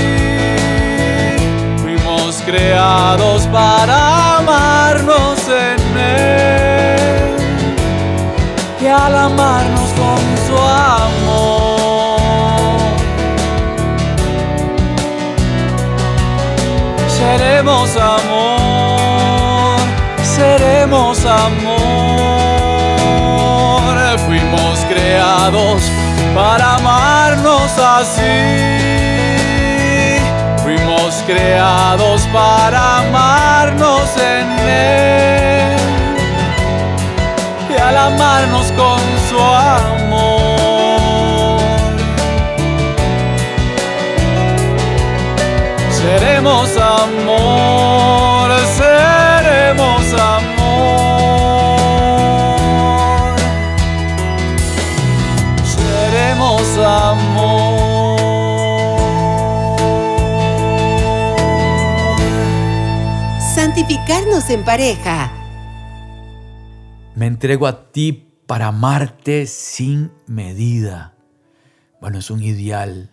creados 2.45 3.47
para 3.47 4.32
al 8.93 9.15
amarnos 9.15 9.89
con 9.93 10.19
su 10.45 10.55
amor. 10.57 12.19
Seremos 17.07 17.97
amor, 17.97 19.79
seremos 20.23 21.25
amor. 21.25 21.83
Fuimos 24.27 24.79
creados 24.87 25.81
para 26.35 26.75
amarnos 26.75 27.71
así. 27.79 28.21
Fuimos 30.63 31.23
creados 31.25 32.21
para 32.31 32.99
amarnos 32.99 34.09
en 34.17 34.59
él 34.59 35.82
al 37.93 38.13
amarnos 38.13 38.71
con 38.71 38.99
su 39.29 39.37
amor, 39.37 39.91
seremos 45.91 46.75
amor, 46.75 48.51
seremos 48.75 50.13
amor. 50.19 50.55
Seremos 55.63 56.77
amor. 56.79 57.43
Santificarnos 63.53 64.49
en 64.49 64.63
pareja. 64.63 65.32
Me 67.15 67.27
entrego 67.27 67.67
a 67.67 67.91
ti 67.91 68.11
para 68.47 68.67
amarte 68.67 69.45
sin 69.45 70.11
medida. 70.25 71.13
Bueno, 72.01 72.17
es 72.17 72.31
un 72.31 72.41
ideal 72.41 73.11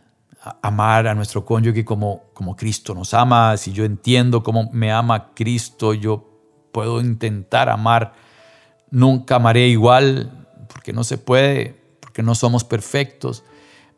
amar 0.62 1.06
a 1.06 1.14
nuestro 1.14 1.44
cónyuge 1.44 1.84
como, 1.84 2.24
como 2.32 2.56
Cristo 2.56 2.94
nos 2.94 3.12
ama. 3.12 3.58
Si 3.58 3.72
yo 3.72 3.84
entiendo 3.84 4.42
cómo 4.42 4.70
me 4.72 4.90
ama 4.90 5.34
Cristo, 5.34 5.92
yo 5.92 6.26
puedo 6.72 7.02
intentar 7.02 7.68
amar. 7.68 8.14
Nunca 8.90 9.36
amaré 9.36 9.68
igual, 9.68 10.46
porque 10.68 10.94
no 10.94 11.04
se 11.04 11.18
puede, 11.18 11.76
porque 12.00 12.22
no 12.22 12.34
somos 12.34 12.64
perfectos. 12.64 13.44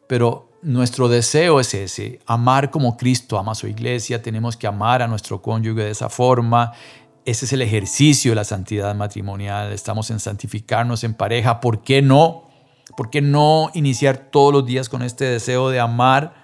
Pero 0.09 0.51
nuestro 0.63 1.09
deseo 1.09 1.61
es 1.61 1.75
ese, 1.75 2.19
amar 2.27 2.71
como 2.71 2.97
Cristo 2.97 3.39
ama 3.39 3.53
a 3.53 3.55
su 3.55 3.69
iglesia. 3.69 4.21
Tenemos 4.21 4.57
que 4.57 4.67
amar 4.67 5.01
a 5.01 5.07
nuestro 5.07 5.41
cónyuge 5.41 5.85
de 5.85 5.91
esa 5.91 6.09
forma. 6.09 6.73
Ese 7.25 7.45
es 7.45 7.53
el 7.53 7.63
ejercicio 7.63 8.33
de 8.33 8.37
la 8.37 8.45
santidad 8.45 8.95
matrimonial. 8.97 9.73
Estamos 9.73 10.11
en 10.11 10.19
santificarnos 10.19 11.05
en 11.05 11.15
pareja. 11.15 11.61
¿Por 11.61 11.83
qué 11.85 12.03
no? 12.03 12.49
¿Por 12.97 13.11
qué 13.11 13.23
no 13.23 13.71
iniciar 13.75 14.31
todos 14.31 14.53
los 14.53 14.67
días 14.67 14.89
con 14.89 15.03
este 15.03 15.27
deseo 15.27 15.71
de 15.71 15.79
amar 15.79 16.35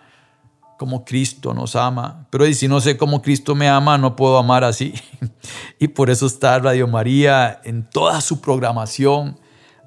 como 0.79 1.05
Cristo 1.05 1.53
nos 1.53 1.75
ama? 1.75 2.29
Pero 2.31 2.47
y 2.47 2.55
si 2.55 2.69
no 2.69 2.81
sé 2.81 2.97
cómo 2.97 3.23
Cristo 3.23 3.57
me 3.57 3.69
ama, 3.69 3.99
no 3.99 4.15
puedo 4.15 4.39
amar 4.39 4.65
así. 4.65 4.95
Y 5.81 5.89
por 5.89 6.11
eso 6.11 6.27
está 6.27 6.59
Radio 6.59 6.89
María 6.89 7.61
en 7.65 7.89
toda 7.89 8.21
su 8.21 8.41
programación 8.41 9.39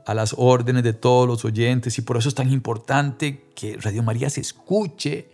a 0.05 0.13
las 0.13 0.33
órdenes 0.37 0.83
de 0.83 0.93
todos 0.93 1.27
los 1.27 1.43
oyentes. 1.45 1.97
Y 1.97 2.01
por 2.01 2.17
eso 2.17 2.29
es 2.29 2.35
tan 2.35 2.51
importante 2.51 3.51
que 3.55 3.77
Radio 3.77 4.01
María 4.03 4.29
se 4.29 4.41
escuche 4.41 5.29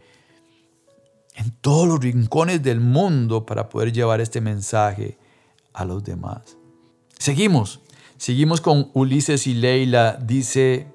en 1.35 1.51
todos 1.61 1.87
los 1.87 1.99
rincones 1.99 2.61
del 2.63 2.79
mundo 2.79 3.45
para 3.45 3.69
poder 3.69 3.93
llevar 3.93 4.19
este 4.19 4.41
mensaje 4.41 5.17
a 5.77 5.85
los 5.85 6.03
demás. 6.03 6.57
Seguimos, 7.19 7.81
seguimos 8.17 8.61
con 8.61 8.89
Ulises 8.93 9.45
y 9.45 9.53
Leila. 9.53 10.17
Dice, 10.19 10.87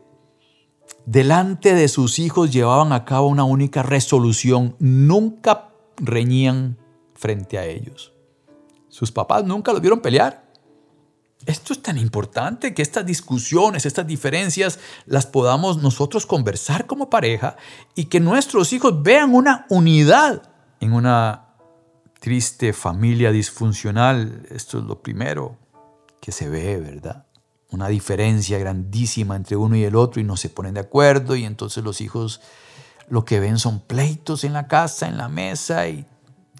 delante 1.06 1.74
de 1.74 1.86
sus 1.86 2.18
hijos 2.18 2.52
llevaban 2.52 2.92
a 2.92 3.04
cabo 3.04 3.28
una 3.28 3.44
única 3.44 3.84
resolución, 3.84 4.74
nunca 4.80 5.68
reñían 5.98 6.78
frente 7.14 7.58
a 7.58 7.64
ellos. 7.64 8.12
Sus 8.88 9.12
papás 9.12 9.44
nunca 9.44 9.72
los 9.72 9.80
vieron 9.80 10.00
pelear. 10.00 10.50
Esto 11.46 11.72
es 11.72 11.82
tan 11.82 11.96
importante 11.96 12.74
que 12.74 12.82
estas 12.82 13.06
discusiones, 13.06 13.86
estas 13.86 14.06
diferencias 14.06 14.80
las 15.06 15.26
podamos 15.26 15.80
nosotros 15.80 16.26
conversar 16.26 16.86
como 16.86 17.08
pareja 17.08 17.56
y 17.94 18.06
que 18.06 18.18
nuestros 18.18 18.72
hijos 18.72 19.02
vean 19.02 19.34
una 19.34 19.66
unidad 19.68 20.42
en 20.80 20.92
una 20.92 21.51
triste 22.22 22.72
familia 22.72 23.32
disfuncional. 23.32 24.46
Esto 24.48 24.78
es 24.78 24.84
lo 24.84 25.02
primero 25.02 25.56
que 26.20 26.30
se 26.30 26.48
ve, 26.48 26.78
¿verdad? 26.78 27.26
Una 27.72 27.88
diferencia 27.88 28.58
grandísima 28.58 29.34
entre 29.34 29.56
uno 29.56 29.74
y 29.74 29.82
el 29.82 29.96
otro 29.96 30.20
y 30.20 30.24
no 30.24 30.36
se 30.36 30.48
ponen 30.48 30.74
de 30.74 30.80
acuerdo 30.80 31.34
y 31.34 31.44
entonces 31.44 31.82
los 31.82 32.00
hijos 32.00 32.40
lo 33.08 33.24
que 33.24 33.40
ven 33.40 33.58
son 33.58 33.80
pleitos 33.80 34.44
en 34.44 34.52
la 34.52 34.68
casa, 34.68 35.08
en 35.08 35.18
la 35.18 35.28
mesa 35.28 35.88
y 35.88 36.06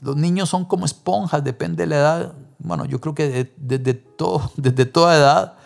los 0.01 0.16
niños 0.16 0.48
son 0.48 0.64
como 0.64 0.85
esponjas, 0.85 1.44
depende 1.44 1.85
de 1.85 1.87
la 1.87 1.96
edad. 1.96 2.35
Bueno, 2.59 2.85
yo 2.85 3.01
creo 3.01 3.14
que 3.14 3.29
de- 3.29 3.55
desde, 3.57 3.94
todo, 3.94 4.51
desde 4.57 4.85
toda 4.85 5.16
edad 5.16 5.57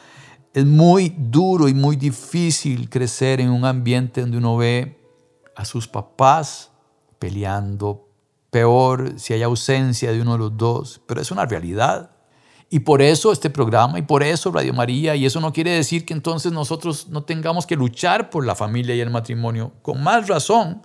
es 0.52 0.66
muy 0.66 1.14
duro 1.16 1.68
y 1.68 1.74
muy 1.74 1.96
difícil 1.96 2.90
crecer 2.90 3.40
en 3.40 3.48
un 3.48 3.64
ambiente 3.64 4.20
donde 4.20 4.36
uno 4.36 4.58
ve 4.58 5.02
a 5.54 5.64
sus 5.64 5.88
papás 5.88 6.70
peleando, 7.18 8.05
peor 8.50 9.18
si 9.18 9.34
hay 9.34 9.42
ausencia 9.42 10.12
de 10.12 10.20
uno 10.20 10.32
de 10.32 10.38
los 10.38 10.56
dos, 10.56 11.00
pero 11.06 11.20
es 11.20 11.30
una 11.30 11.46
realidad. 11.46 12.10
Y 12.68 12.80
por 12.80 13.00
eso 13.00 13.30
este 13.30 13.48
programa 13.48 13.98
y 13.98 14.02
por 14.02 14.22
eso 14.22 14.50
Radio 14.50 14.72
María, 14.72 15.14
y 15.14 15.24
eso 15.24 15.40
no 15.40 15.52
quiere 15.52 15.70
decir 15.70 16.04
que 16.04 16.14
entonces 16.14 16.52
nosotros 16.52 17.08
no 17.08 17.22
tengamos 17.22 17.66
que 17.66 17.76
luchar 17.76 18.28
por 18.28 18.44
la 18.44 18.56
familia 18.56 18.94
y 18.94 19.00
el 19.00 19.10
matrimonio. 19.10 19.72
Con 19.82 20.02
más 20.02 20.26
razón, 20.26 20.82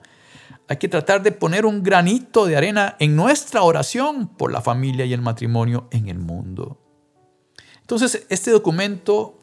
hay 0.67 0.77
que 0.77 0.87
tratar 0.87 1.23
de 1.23 1.31
poner 1.31 1.65
un 1.65 1.81
granito 1.81 2.45
de 2.45 2.55
arena 2.55 2.95
en 2.99 3.15
nuestra 3.15 3.63
oración 3.63 4.27
por 4.27 4.51
la 4.51 4.61
familia 4.61 5.05
y 5.05 5.13
el 5.13 5.21
matrimonio 5.21 5.87
en 5.91 6.07
el 6.07 6.19
mundo. 6.19 6.79
Entonces, 7.81 8.25
este 8.29 8.51
documento, 8.51 9.39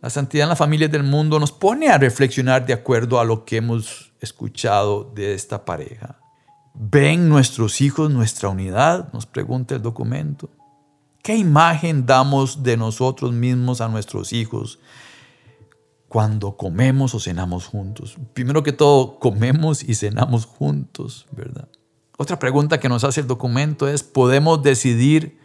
La 0.00 0.10
Santidad 0.10 0.44
en 0.44 0.50
las 0.50 0.58
Familias 0.58 0.90
del 0.90 1.02
Mundo, 1.02 1.40
nos 1.40 1.52
pone 1.52 1.88
a 1.88 1.98
reflexionar 1.98 2.64
de 2.64 2.72
acuerdo 2.72 3.20
a 3.20 3.24
lo 3.24 3.44
que 3.44 3.56
hemos 3.56 4.12
escuchado 4.20 5.04
de 5.04 5.34
esta 5.34 5.64
pareja. 5.64 6.19
¿Ven 6.82 7.28
nuestros 7.28 7.82
hijos 7.82 8.10
nuestra 8.10 8.48
unidad? 8.48 9.12
Nos 9.12 9.26
pregunta 9.26 9.74
el 9.74 9.82
documento. 9.82 10.48
¿Qué 11.22 11.36
imagen 11.36 12.06
damos 12.06 12.62
de 12.62 12.78
nosotros 12.78 13.34
mismos 13.34 13.82
a 13.82 13.88
nuestros 13.88 14.32
hijos 14.32 14.78
cuando 16.08 16.56
comemos 16.56 17.14
o 17.14 17.20
cenamos 17.20 17.66
juntos? 17.66 18.16
Primero 18.32 18.62
que 18.62 18.72
todo, 18.72 19.18
comemos 19.18 19.82
y 19.82 19.94
cenamos 19.94 20.46
juntos, 20.46 21.26
¿verdad? 21.32 21.68
Otra 22.16 22.38
pregunta 22.38 22.80
que 22.80 22.88
nos 22.88 23.04
hace 23.04 23.20
el 23.20 23.26
documento 23.26 23.86
es, 23.86 24.02
¿podemos 24.02 24.62
decidir 24.62 25.38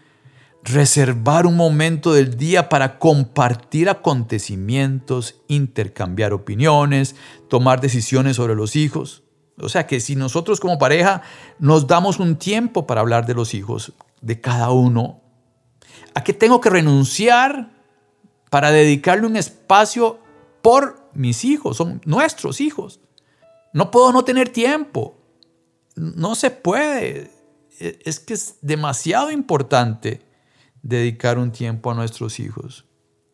reservar 0.63 1.47
un 1.47 1.57
momento 1.57 2.13
del 2.13 2.37
día 2.37 2.69
para 2.69 2.97
compartir 2.97 3.89
acontecimientos, 3.89 5.35
intercambiar 5.49 6.31
opiniones, 6.31 7.17
tomar 7.49 7.81
decisiones 7.81 8.37
sobre 8.37 8.55
los 8.55 8.77
hijos? 8.77 9.24
O 9.59 9.69
sea 9.69 9.87
que 9.87 9.99
si 9.99 10.15
nosotros 10.15 10.59
como 10.59 10.77
pareja 10.77 11.21
nos 11.59 11.87
damos 11.87 12.19
un 12.19 12.35
tiempo 12.35 12.85
para 12.85 13.01
hablar 13.01 13.25
de 13.25 13.33
los 13.33 13.53
hijos 13.53 13.93
de 14.21 14.41
cada 14.41 14.71
uno, 14.71 15.21
¿a 16.13 16.23
qué 16.23 16.33
tengo 16.33 16.59
que 16.59 16.69
renunciar 16.69 17.71
para 18.49 18.71
dedicarle 18.71 19.27
un 19.27 19.37
espacio 19.37 20.19
por 20.61 21.09
mis 21.13 21.45
hijos? 21.45 21.77
Son 21.77 22.01
nuestros 22.05 22.59
hijos. 22.59 22.99
No 23.73 23.91
puedo 23.91 24.11
no 24.11 24.23
tener 24.23 24.49
tiempo. 24.49 25.15
No 25.95 26.35
se 26.35 26.51
puede. 26.51 27.31
Es 27.79 28.19
que 28.19 28.33
es 28.33 28.55
demasiado 28.61 29.31
importante 29.31 30.21
dedicar 30.81 31.37
un 31.39 31.51
tiempo 31.51 31.91
a 31.91 31.93
nuestros 31.93 32.39
hijos. 32.39 32.85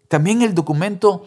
También 0.08 0.42
el 0.42 0.54
documento, 0.54 1.26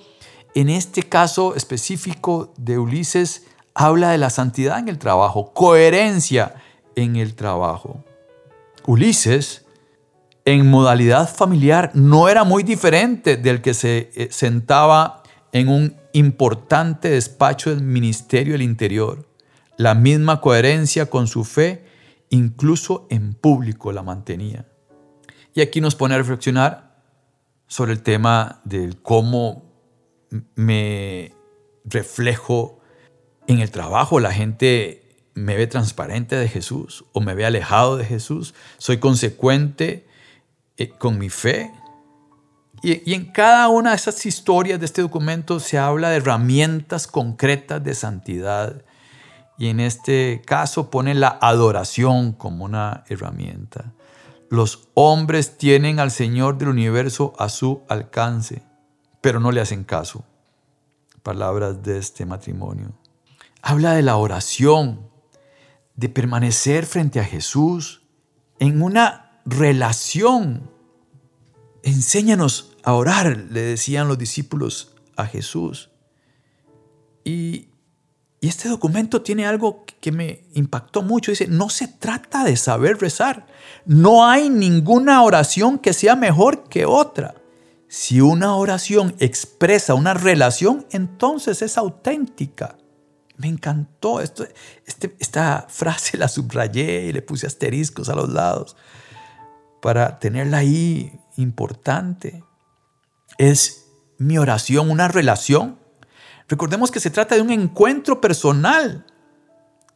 en 0.54 0.68
este 0.68 1.02
caso 1.02 1.54
específico 1.54 2.52
de 2.56 2.78
Ulises, 2.78 3.46
habla 3.74 4.10
de 4.10 4.18
la 4.18 4.30
santidad 4.30 4.78
en 4.78 4.88
el 4.88 4.98
trabajo, 4.98 5.52
coherencia 5.52 6.54
en 6.94 7.16
el 7.16 7.34
trabajo. 7.34 8.04
Ulises, 8.86 9.66
en 10.44 10.68
modalidad 10.70 11.28
familiar, 11.28 11.90
no 11.94 12.28
era 12.28 12.44
muy 12.44 12.62
diferente 12.62 13.36
del 13.36 13.62
que 13.62 13.74
se 13.74 14.28
sentaba 14.30 15.22
en 15.52 15.68
un 15.68 15.96
importante 16.12 17.10
despacho 17.10 17.70
del 17.70 17.82
Ministerio 17.82 18.52
del 18.52 18.62
Interior. 18.62 19.28
La 19.76 19.94
misma 19.94 20.40
coherencia 20.40 21.06
con 21.06 21.26
su 21.26 21.44
fe, 21.44 21.84
incluso 22.30 23.06
en 23.10 23.34
público 23.34 23.90
la 23.90 24.02
mantenía. 24.02 24.66
Y 25.54 25.60
aquí 25.60 25.80
nos 25.80 25.94
pone 25.94 26.14
a 26.14 26.18
reflexionar 26.18 26.94
sobre 27.66 27.92
el 27.92 28.02
tema 28.02 28.60
del 28.64 29.00
cómo 29.00 29.64
me 30.54 31.32
reflejo 31.84 32.80
en 33.46 33.60
el 33.60 33.70
trabajo. 33.70 34.20
La 34.20 34.32
gente 34.32 35.04
me 35.34 35.56
ve 35.56 35.66
transparente 35.66 36.36
de 36.36 36.48
Jesús 36.48 37.04
o 37.12 37.20
me 37.20 37.34
ve 37.34 37.44
alejado 37.44 37.96
de 37.96 38.04
Jesús. 38.04 38.54
Soy 38.78 38.98
consecuente 38.98 40.06
eh, 40.76 40.90
con 40.90 41.18
mi 41.18 41.30
fe. 41.30 41.72
Y, 42.82 43.08
y 43.10 43.14
en 43.14 43.26
cada 43.32 43.68
una 43.68 43.90
de 43.90 43.96
esas 43.96 44.24
historias 44.26 44.78
de 44.78 44.86
este 44.86 45.02
documento 45.02 45.58
se 45.60 45.78
habla 45.78 46.10
de 46.10 46.16
herramientas 46.16 47.06
concretas 47.06 47.82
de 47.82 47.94
santidad. 47.94 48.84
Y 49.56 49.68
en 49.68 49.80
este 49.80 50.42
caso 50.44 50.90
pone 50.90 51.14
la 51.14 51.38
adoración 51.40 52.32
como 52.32 52.64
una 52.64 53.04
herramienta. 53.08 53.92
Los 54.50 54.88
hombres 54.94 55.58
tienen 55.58 55.98
al 55.98 56.10
Señor 56.10 56.58
del 56.58 56.68
universo 56.68 57.32
a 57.38 57.48
su 57.48 57.82
alcance, 57.88 58.62
pero 59.20 59.40
no 59.40 59.50
le 59.52 59.60
hacen 59.60 59.84
caso. 59.84 60.24
Palabras 61.22 61.82
de 61.82 61.98
este 61.98 62.26
matrimonio. 62.26 62.92
Habla 63.66 63.94
de 63.94 64.02
la 64.02 64.18
oración, 64.18 65.08
de 65.96 66.10
permanecer 66.10 66.84
frente 66.84 67.18
a 67.18 67.24
Jesús 67.24 68.02
en 68.58 68.82
una 68.82 69.40
relación. 69.46 70.70
Enséñanos 71.82 72.76
a 72.82 72.92
orar, 72.92 73.46
le 73.50 73.62
decían 73.62 74.06
los 74.06 74.18
discípulos 74.18 74.94
a 75.16 75.24
Jesús. 75.24 75.90
Y, 77.24 77.68
y 78.38 78.48
este 78.48 78.68
documento 78.68 79.22
tiene 79.22 79.46
algo 79.46 79.86
que 79.98 80.12
me 80.12 80.44
impactó 80.52 81.00
mucho. 81.00 81.30
Dice, 81.30 81.48
no 81.48 81.70
se 81.70 81.88
trata 81.88 82.44
de 82.44 82.58
saber 82.58 82.98
rezar. 82.98 83.46
No 83.86 84.28
hay 84.28 84.50
ninguna 84.50 85.22
oración 85.22 85.78
que 85.78 85.94
sea 85.94 86.16
mejor 86.16 86.64
que 86.68 86.84
otra. 86.84 87.34
Si 87.88 88.20
una 88.20 88.56
oración 88.56 89.14
expresa 89.20 89.94
una 89.94 90.12
relación, 90.12 90.84
entonces 90.90 91.62
es 91.62 91.78
auténtica. 91.78 92.76
Me 93.36 93.48
encantó. 93.48 94.20
Esto, 94.20 94.46
este, 94.86 95.16
esta 95.18 95.66
frase 95.68 96.16
la 96.16 96.28
subrayé 96.28 97.06
y 97.06 97.12
le 97.12 97.22
puse 97.22 97.46
asteriscos 97.46 98.08
a 98.08 98.14
los 98.14 98.30
lados 98.30 98.76
para 99.82 100.18
tenerla 100.18 100.58
ahí 100.58 101.18
importante. 101.36 102.44
Es 103.38 103.86
mi 104.18 104.38
oración 104.38 104.90
una 104.90 105.08
relación 105.08 105.78
Recordemos 106.48 106.90
que 106.90 107.00
se 107.00 107.10
trata 107.10 107.34
de 107.34 107.40
un 107.40 107.50
encuentro 107.50 108.20
personal 108.20 109.06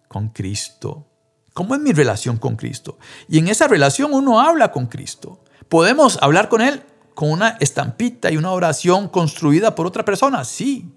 con 0.08 0.30
Cristo. 0.30 1.06
¿Cómo 1.52 1.74
es 1.74 1.80
mi 1.80 1.92
relación 1.92 2.38
con 2.38 2.56
Cristo? 2.56 2.98
Y 3.28 3.38
en 3.38 3.48
esa 3.48 3.68
relación 3.68 4.14
uno 4.14 4.40
habla 4.40 4.72
con 4.72 4.86
Cristo. 4.86 5.44
Podemos 5.68 6.18
hablar 6.22 6.48
con 6.48 6.62
Él 6.62 6.82
con 7.14 7.30
una 7.30 7.56
estampita 7.60 8.30
y 8.30 8.36
una 8.36 8.52
oración 8.52 9.08
construida 9.08 9.74
por 9.74 9.86
otra 9.86 10.04
persona, 10.04 10.44
sí. 10.44 10.94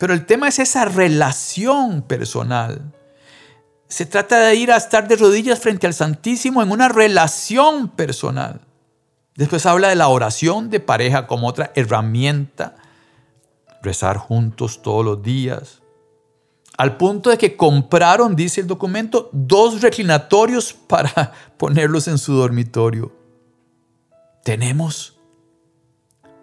Pero 0.00 0.14
el 0.14 0.24
tema 0.24 0.48
es 0.48 0.58
esa 0.58 0.86
relación 0.86 2.00
personal. 2.00 2.90
Se 3.86 4.06
trata 4.06 4.38
de 4.38 4.54
ir 4.54 4.72
a 4.72 4.78
estar 4.78 5.06
de 5.06 5.14
rodillas 5.14 5.58
frente 5.58 5.86
al 5.86 5.92
Santísimo 5.92 6.62
en 6.62 6.72
una 6.72 6.88
relación 6.88 7.90
personal. 7.90 8.62
Después 9.36 9.66
habla 9.66 9.88
de 9.88 9.96
la 9.96 10.08
oración 10.08 10.70
de 10.70 10.80
pareja 10.80 11.26
como 11.26 11.48
otra 11.48 11.70
herramienta 11.74 12.76
rezar 13.82 14.16
juntos 14.16 14.80
todos 14.80 15.04
los 15.04 15.22
días. 15.22 15.82
Al 16.78 16.96
punto 16.96 17.28
de 17.28 17.36
que 17.36 17.58
compraron, 17.58 18.34
dice 18.34 18.62
el 18.62 18.66
documento, 18.66 19.28
dos 19.32 19.82
reclinatorios 19.82 20.72
para 20.88 21.34
ponerlos 21.58 22.08
en 22.08 22.16
su 22.16 22.32
dormitorio. 22.32 23.12
Tenemos 24.44 25.18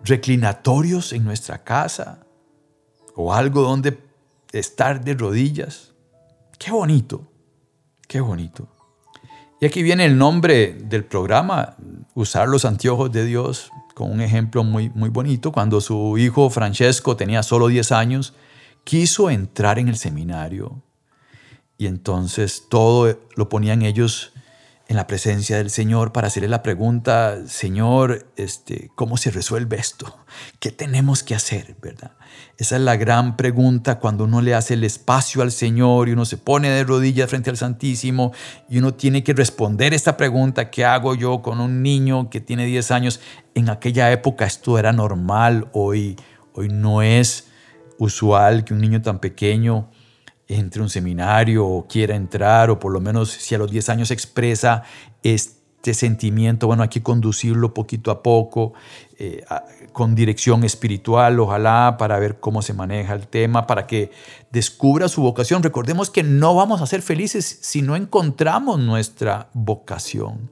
reclinatorios 0.04 1.12
en 1.12 1.24
nuestra 1.24 1.64
casa 1.64 2.27
o 3.18 3.34
algo 3.34 3.64
donde 3.64 3.98
estar 4.54 5.04
de 5.04 5.16
rodillas. 5.16 5.92
Qué 6.58 6.72
bonito, 6.72 7.28
qué 8.08 8.22
bonito. 8.22 8.68
Y 9.60 9.66
aquí 9.66 9.82
viene 9.82 10.06
el 10.06 10.18
nombre 10.18 10.74
del 10.74 11.04
programa, 11.04 11.76
usar 12.14 12.48
los 12.48 12.64
anteojos 12.64 13.12
de 13.12 13.26
Dios 13.26 13.72
con 13.96 14.12
un 14.12 14.22
ejemplo 14.22 14.64
muy, 14.64 14.90
muy 14.90 15.10
bonito. 15.10 15.52
Cuando 15.52 15.82
su 15.82 16.16
hijo 16.20 16.52
Francesco 16.52 17.18
tenía 17.18 17.42
solo 17.42 17.68
10 17.68 17.92
años, 17.92 18.36
quiso 18.84 19.32
entrar 19.32 19.80
en 19.80 19.88
el 19.88 19.98
seminario. 19.98 20.84
Y 21.80 21.88
entonces 21.88 22.66
todo 22.70 23.20
lo 23.36 23.50
ponían 23.50 23.82
ellos 23.82 24.32
en 24.90 24.96
la 24.96 25.06
presencia 25.06 25.58
del 25.58 25.70
Señor 25.70 26.14
para 26.14 26.28
hacerle 26.28 26.48
la 26.48 26.64
pregunta, 26.64 27.46
Señor, 27.46 28.32
este, 28.38 28.90
¿cómo 28.96 29.18
se 29.18 29.32
resuelve 29.32 29.78
esto? 29.78 30.18
¿Qué 30.60 30.72
tenemos 30.72 31.24
que 31.24 31.36
hacer? 31.36 31.76
¿Verdad? 31.82 32.12
Esa 32.58 32.78
es 32.78 32.82
la 32.82 32.96
gran 32.96 33.36
pregunta 33.36 34.00
cuando 34.00 34.24
uno 34.24 34.42
le 34.42 34.56
hace 34.56 34.76
el 34.76 34.86
espacio 34.86 35.42
al 35.42 35.52
Señor 35.52 36.08
y 36.08 36.14
uno 36.14 36.24
se 36.24 36.38
pone 36.38 36.70
de 36.70 36.86
rodillas 36.86 37.30
frente 37.30 37.50
al 37.50 37.58
Santísimo 37.58 38.32
y 38.70 38.78
uno 38.78 38.94
tiene 38.94 39.24
que 39.24 39.34
responder 39.34 39.94
esta 39.94 40.16
pregunta, 40.16 40.70
¿qué 40.70 40.86
hago 40.86 41.16
yo 41.16 41.42
con 41.42 41.60
un 41.60 41.84
niño 41.84 42.30
que 42.30 42.40
tiene 42.40 42.66
10 42.66 42.92
años? 42.92 43.20
En 43.56 43.70
aquella 43.70 44.10
época 44.12 44.46
esto 44.46 44.80
era 44.80 44.94
normal, 44.94 45.68
hoy, 45.74 46.16
hoy 46.54 46.70
no 46.70 47.02
es 47.02 47.48
usual 47.98 48.64
que 48.64 48.74
un 48.74 48.80
niño 48.80 49.02
tan 49.02 49.20
pequeño 49.20 49.90
entre 50.48 50.82
un 50.82 50.90
seminario 50.90 51.66
o 51.66 51.88
quiera 51.88 52.16
entrar 52.16 52.70
o 52.70 52.80
por 52.80 52.92
lo 52.92 53.02
menos 53.02 53.32
si 53.32 53.56
a 53.56 53.58
los 53.58 53.70
10 53.72 53.90
años 53.90 54.12
expresa 54.12 54.84
este 55.24 55.94
sentimiento, 55.94 56.68
bueno, 56.68 56.84
hay 56.84 56.90
que 56.90 57.04
conducirlo 57.04 57.74
poquito 57.74 58.12
a 58.12 58.24
poco, 58.24 58.74
eh, 59.18 59.44
con 59.92 60.16
dirección 60.16 60.64
espiritual, 60.64 61.40
ojalá, 61.40 61.96
para 61.98 62.20
ver 62.20 62.40
cómo 62.40 62.62
se 62.62 62.74
maneja 62.74 63.14
el 63.14 63.28
tema, 63.28 63.68
para 63.68 63.88
que 63.88 64.12
descubra 64.52 65.08
su 65.08 65.22
vocación. 65.22 65.64
Recordemos 65.64 66.10
que 66.10 66.24
no 66.24 66.56
vamos 66.56 66.82
a 66.82 66.88
ser 66.88 67.02
felices 67.02 67.60
si 67.62 67.82
no 67.82 67.96
encontramos 67.96 68.80
nuestra 68.80 69.50
vocación. 69.54 70.52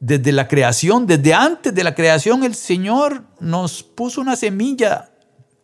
Desde 0.00 0.32
la 0.32 0.48
creación, 0.48 1.06
desde 1.06 1.34
antes 1.34 1.74
de 1.74 1.84
la 1.84 1.94
creación, 1.94 2.42
el 2.42 2.54
Señor 2.54 3.24
nos 3.38 3.82
puso 3.82 4.22
una 4.22 4.34
semilla 4.34 5.09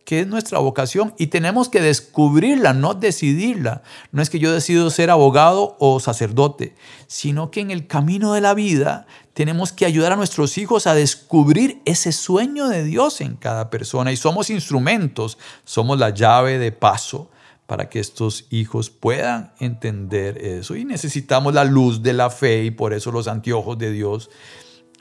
que 0.07 0.21
es 0.21 0.27
nuestra 0.27 0.59
vocación 0.59 1.13
y 1.17 1.27
tenemos 1.27 1.67
que 1.67 1.81
descubrirla, 1.81 2.71
no 2.71 2.93
decidirla. 2.93 3.83
No 4.13 4.21
es 4.21 4.29
que 4.29 4.39
yo 4.39 4.53
decido 4.53 4.89
ser 4.89 5.09
abogado 5.09 5.75
o 5.79 5.99
sacerdote, 5.99 6.75
sino 7.07 7.51
que 7.51 7.59
en 7.59 7.71
el 7.71 7.87
camino 7.87 8.31
de 8.31 8.39
la 8.39 8.53
vida 8.53 9.05
tenemos 9.33 9.73
que 9.73 9.85
ayudar 9.85 10.13
a 10.13 10.15
nuestros 10.15 10.57
hijos 10.57 10.87
a 10.87 10.95
descubrir 10.95 11.81
ese 11.83 12.13
sueño 12.13 12.69
de 12.69 12.85
Dios 12.85 13.19
en 13.19 13.35
cada 13.35 13.69
persona 13.69 14.13
y 14.13 14.15
somos 14.15 14.49
instrumentos, 14.49 15.37
somos 15.65 15.99
la 15.99 16.11
llave 16.11 16.57
de 16.57 16.71
paso 16.71 17.29
para 17.65 17.89
que 17.89 17.99
estos 17.99 18.45
hijos 18.49 18.89
puedan 18.89 19.51
entender 19.59 20.37
eso 20.37 20.77
y 20.77 20.85
necesitamos 20.85 21.53
la 21.53 21.65
luz 21.65 22.01
de 22.01 22.13
la 22.13 22.29
fe 22.29 22.63
y 22.63 22.71
por 22.71 22.93
eso 22.93 23.11
los 23.11 23.27
anteojos 23.27 23.77
de 23.77 23.91
Dios 23.91 24.29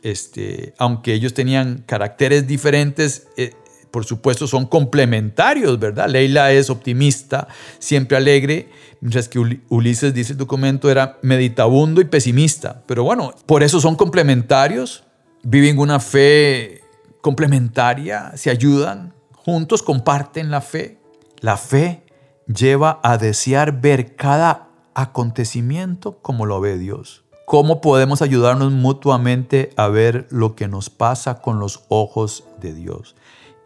este, 0.02 0.74
aunque 0.78 1.14
ellos 1.14 1.34
tenían 1.34 1.84
caracteres 1.86 2.46
diferentes, 2.46 3.28
eh, 3.36 3.54
por 3.90 4.04
supuesto, 4.04 4.46
son 4.46 4.66
complementarios, 4.66 5.78
¿verdad? 5.78 6.08
Leila 6.08 6.52
es 6.52 6.70
optimista, 6.70 7.48
siempre 7.78 8.16
alegre, 8.16 8.68
mientras 9.00 9.28
que 9.28 9.38
Ulises, 9.68 10.14
dice 10.14 10.32
el 10.32 10.38
documento, 10.38 10.90
era 10.90 11.18
meditabundo 11.22 12.00
y 12.00 12.04
pesimista. 12.04 12.82
Pero 12.86 13.04
bueno, 13.04 13.34
por 13.46 13.62
eso 13.62 13.80
son 13.80 13.96
complementarios, 13.96 15.04
viven 15.42 15.78
una 15.78 16.00
fe 16.00 16.82
complementaria, 17.20 18.32
se 18.36 18.50
ayudan, 18.50 19.14
juntos 19.32 19.82
comparten 19.82 20.50
la 20.50 20.60
fe. 20.60 20.98
La 21.40 21.56
fe 21.56 22.02
lleva 22.46 23.00
a 23.02 23.18
desear 23.18 23.80
ver 23.80 24.16
cada 24.16 24.68
acontecimiento 24.94 26.18
como 26.22 26.46
lo 26.46 26.60
ve 26.60 26.78
Dios. 26.78 27.24
¿Cómo 27.46 27.80
podemos 27.80 28.22
ayudarnos 28.22 28.72
mutuamente 28.72 29.70
a 29.76 29.86
ver 29.86 30.26
lo 30.30 30.56
que 30.56 30.66
nos 30.66 30.90
pasa 30.90 31.40
con 31.40 31.60
los 31.60 31.84
ojos 31.88 32.42
de 32.60 32.74
Dios? 32.74 33.14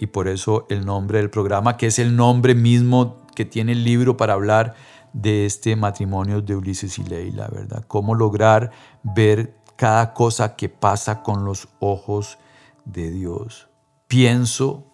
Y 0.00 0.06
por 0.06 0.28
eso 0.28 0.66
el 0.70 0.86
nombre 0.86 1.18
del 1.18 1.28
programa, 1.28 1.76
que 1.76 1.86
es 1.86 1.98
el 1.98 2.16
nombre 2.16 2.54
mismo 2.54 3.26
que 3.36 3.44
tiene 3.44 3.72
el 3.72 3.84
libro 3.84 4.16
para 4.16 4.32
hablar 4.32 4.74
de 5.12 5.44
este 5.44 5.76
matrimonio 5.76 6.40
de 6.40 6.56
Ulises 6.56 6.98
y 6.98 7.04
Leila, 7.04 7.48
¿verdad? 7.48 7.84
Cómo 7.86 8.14
lograr 8.14 8.70
ver 9.02 9.56
cada 9.76 10.14
cosa 10.14 10.56
que 10.56 10.70
pasa 10.70 11.22
con 11.22 11.44
los 11.44 11.68
ojos 11.80 12.38
de 12.86 13.10
Dios. 13.10 13.68
Pienso 14.08 14.86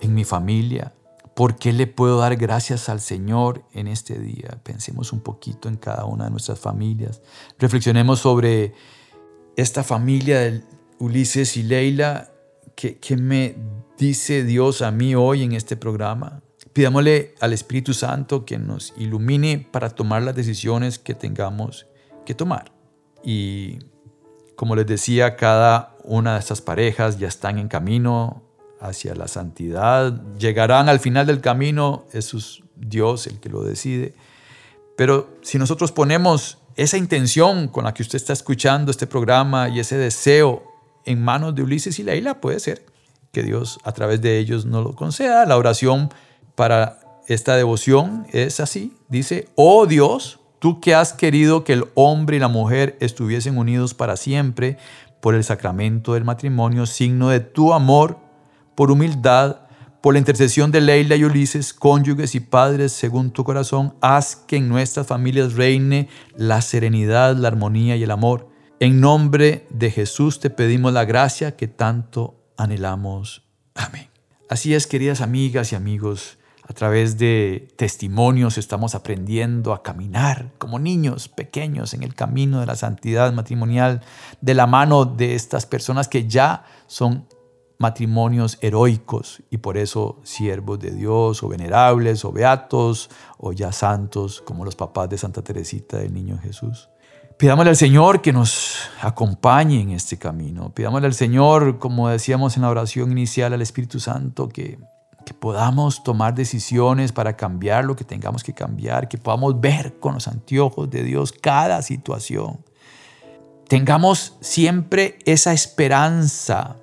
en 0.00 0.14
mi 0.14 0.24
familia. 0.24 0.94
¿Por 1.34 1.56
qué 1.56 1.74
le 1.74 1.86
puedo 1.86 2.18
dar 2.18 2.36
gracias 2.36 2.88
al 2.88 3.00
Señor 3.00 3.64
en 3.72 3.86
este 3.86 4.18
día? 4.18 4.60
Pensemos 4.62 5.12
un 5.12 5.20
poquito 5.20 5.68
en 5.68 5.76
cada 5.76 6.06
una 6.06 6.24
de 6.24 6.30
nuestras 6.30 6.58
familias. 6.58 7.20
Reflexionemos 7.58 8.20
sobre 8.20 8.72
esta 9.56 9.84
familia 9.84 10.40
de 10.40 10.64
Ulises 10.98 11.56
y 11.58 11.64
Leila 11.64 12.30
que, 12.74 12.98
que 12.98 13.16
me 13.16 13.56
dice 13.98 14.44
Dios 14.44 14.82
a 14.82 14.90
mí 14.90 15.14
hoy 15.14 15.42
en 15.42 15.52
este 15.52 15.76
programa. 15.76 16.42
Pidámosle 16.72 17.34
al 17.40 17.52
Espíritu 17.52 17.94
Santo 17.94 18.44
que 18.44 18.58
nos 18.58 18.92
ilumine 18.96 19.66
para 19.70 19.90
tomar 19.90 20.22
las 20.22 20.34
decisiones 20.34 20.98
que 20.98 21.14
tengamos 21.14 21.86
que 22.26 22.34
tomar. 22.34 22.72
Y 23.22 23.78
como 24.56 24.74
les 24.74 24.86
decía, 24.86 25.36
cada 25.36 25.96
una 26.02 26.34
de 26.34 26.40
estas 26.40 26.60
parejas 26.60 27.18
ya 27.18 27.28
están 27.28 27.58
en 27.58 27.68
camino 27.68 28.42
hacia 28.80 29.14
la 29.14 29.28
santidad. 29.28 30.20
Llegarán 30.38 30.88
al 30.88 31.00
final 31.00 31.26
del 31.26 31.40
camino, 31.40 32.06
eso 32.12 32.38
es 32.38 32.62
Dios 32.76 33.26
el 33.26 33.38
que 33.40 33.48
lo 33.48 33.62
decide. 33.62 34.14
Pero 34.96 35.38
si 35.42 35.58
nosotros 35.58 35.92
ponemos 35.92 36.58
esa 36.76 36.96
intención 36.96 37.68
con 37.68 37.84
la 37.84 37.94
que 37.94 38.02
usted 38.02 38.16
está 38.16 38.32
escuchando 38.32 38.90
este 38.90 39.06
programa 39.06 39.68
y 39.68 39.78
ese 39.78 39.96
deseo 39.96 40.64
en 41.04 41.22
manos 41.22 41.54
de 41.54 41.62
Ulises 41.62 41.98
y 41.98 42.02
Leila, 42.02 42.40
puede 42.40 42.58
ser 42.58 42.84
que 43.34 43.42
Dios 43.42 43.78
a 43.84 43.92
través 43.92 44.22
de 44.22 44.38
ellos 44.38 44.64
nos 44.64 44.82
lo 44.82 44.94
conceda. 44.94 45.44
La 45.44 45.58
oración 45.58 46.08
para 46.54 47.00
esta 47.28 47.56
devoción 47.56 48.26
es 48.32 48.60
así. 48.60 48.96
Dice, 49.08 49.48
oh 49.56 49.84
Dios, 49.84 50.40
tú 50.58 50.80
que 50.80 50.94
has 50.94 51.12
querido 51.12 51.64
que 51.64 51.74
el 51.74 51.84
hombre 51.94 52.36
y 52.36 52.40
la 52.40 52.48
mujer 52.48 52.96
estuviesen 53.00 53.58
unidos 53.58 53.92
para 53.92 54.16
siempre 54.16 54.78
por 55.20 55.34
el 55.34 55.44
sacramento 55.44 56.14
del 56.14 56.24
matrimonio, 56.24 56.86
signo 56.86 57.28
de 57.28 57.40
tu 57.40 57.72
amor, 57.74 58.18
por 58.74 58.90
humildad, 58.90 59.60
por 60.02 60.12
la 60.12 60.18
intercesión 60.18 60.70
de 60.70 60.82
Leila 60.82 61.16
y 61.16 61.24
Ulises, 61.24 61.72
cónyuges 61.72 62.34
y 62.34 62.40
padres 62.40 62.92
según 62.92 63.30
tu 63.30 63.42
corazón, 63.42 63.94
haz 64.02 64.36
que 64.36 64.56
en 64.56 64.68
nuestras 64.68 65.06
familias 65.06 65.54
reine 65.54 66.08
la 66.36 66.60
serenidad, 66.60 67.36
la 67.36 67.48
armonía 67.48 67.96
y 67.96 68.02
el 68.02 68.10
amor. 68.10 68.50
En 68.80 69.00
nombre 69.00 69.66
de 69.70 69.90
Jesús 69.90 70.40
te 70.40 70.50
pedimos 70.50 70.92
la 70.92 71.06
gracia 71.06 71.56
que 71.56 71.68
tanto 71.68 72.43
anhelamos. 72.56 73.42
Amén. 73.74 74.08
Así 74.48 74.74
es, 74.74 74.86
queridas 74.86 75.20
amigas 75.20 75.72
y 75.72 75.76
amigos, 75.76 76.38
a 76.66 76.72
través 76.72 77.18
de 77.18 77.68
testimonios 77.76 78.56
estamos 78.56 78.94
aprendiendo 78.94 79.72
a 79.74 79.82
caminar 79.82 80.52
como 80.58 80.78
niños 80.78 81.28
pequeños 81.28 81.92
en 81.92 82.02
el 82.02 82.14
camino 82.14 82.60
de 82.60 82.66
la 82.66 82.74
santidad 82.74 83.32
matrimonial, 83.32 84.00
de 84.40 84.54
la 84.54 84.66
mano 84.66 85.04
de 85.04 85.34
estas 85.34 85.66
personas 85.66 86.08
que 86.08 86.26
ya 86.26 86.64
son 86.86 87.26
matrimonios 87.78 88.58
heroicos 88.62 89.42
y 89.50 89.58
por 89.58 89.76
eso 89.76 90.20
siervos 90.22 90.78
de 90.78 90.92
Dios 90.92 91.42
o 91.42 91.48
venerables 91.48 92.24
o 92.24 92.32
beatos 92.32 93.10
o 93.36 93.52
ya 93.52 93.72
santos 93.72 94.40
como 94.40 94.64
los 94.64 94.76
papás 94.76 95.10
de 95.10 95.18
Santa 95.18 95.42
Teresita 95.42 95.98
del 95.98 96.14
Niño 96.14 96.38
Jesús. 96.38 96.88
Pidámosle 97.36 97.70
al 97.70 97.76
Señor 97.76 98.22
que 98.22 98.32
nos 98.32 98.90
acompañe 99.00 99.80
en 99.80 99.90
este 99.90 100.18
camino. 100.18 100.72
Pidámosle 100.72 101.08
al 101.08 101.14
Señor, 101.14 101.78
como 101.80 102.08
decíamos 102.08 102.56
en 102.56 102.62
la 102.62 102.70
oración 102.70 103.10
inicial, 103.10 103.52
al 103.52 103.60
Espíritu 103.60 103.98
Santo, 103.98 104.48
que, 104.48 104.78
que 105.26 105.34
podamos 105.34 106.04
tomar 106.04 106.34
decisiones 106.34 107.10
para 107.10 107.36
cambiar 107.36 107.84
lo 107.84 107.96
que 107.96 108.04
tengamos 108.04 108.44
que 108.44 108.54
cambiar, 108.54 109.08
que 109.08 109.18
podamos 109.18 109.60
ver 109.60 109.98
con 109.98 110.14
los 110.14 110.28
anteojos 110.28 110.88
de 110.90 111.02
Dios 111.02 111.32
cada 111.32 111.82
situación. 111.82 112.64
Tengamos 113.66 114.36
siempre 114.40 115.18
esa 115.24 115.52
esperanza 115.52 116.76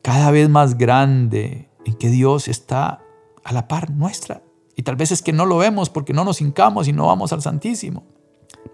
cada 0.00 0.30
vez 0.30 0.48
más 0.48 0.78
grande 0.78 1.68
en 1.84 1.94
que 1.94 2.08
Dios 2.08 2.48
está 2.48 3.02
a 3.44 3.52
la 3.52 3.68
par 3.68 3.90
nuestra. 3.90 4.42
Y 4.74 4.84
tal 4.84 4.96
vez 4.96 5.12
es 5.12 5.20
que 5.20 5.34
no 5.34 5.44
lo 5.44 5.58
vemos 5.58 5.90
porque 5.90 6.14
no 6.14 6.24
nos 6.24 6.40
hincamos 6.40 6.88
y 6.88 6.94
no 6.94 7.08
vamos 7.08 7.32
al 7.34 7.42
Santísimo. 7.42 8.17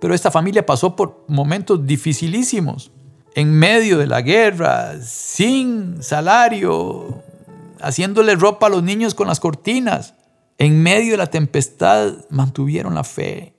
Pero 0.00 0.14
esta 0.14 0.30
familia 0.30 0.66
pasó 0.66 0.96
por 0.96 1.24
momentos 1.28 1.86
dificilísimos, 1.86 2.92
en 3.34 3.52
medio 3.52 3.98
de 3.98 4.06
la 4.06 4.22
guerra, 4.22 5.00
sin 5.02 6.02
salario, 6.02 7.22
haciéndole 7.80 8.36
ropa 8.36 8.66
a 8.66 8.70
los 8.70 8.82
niños 8.82 9.14
con 9.14 9.26
las 9.26 9.40
cortinas. 9.40 10.14
En 10.56 10.82
medio 10.82 11.12
de 11.12 11.18
la 11.18 11.26
tempestad 11.26 12.12
mantuvieron 12.30 12.94
la 12.94 13.02
fe. 13.02 13.54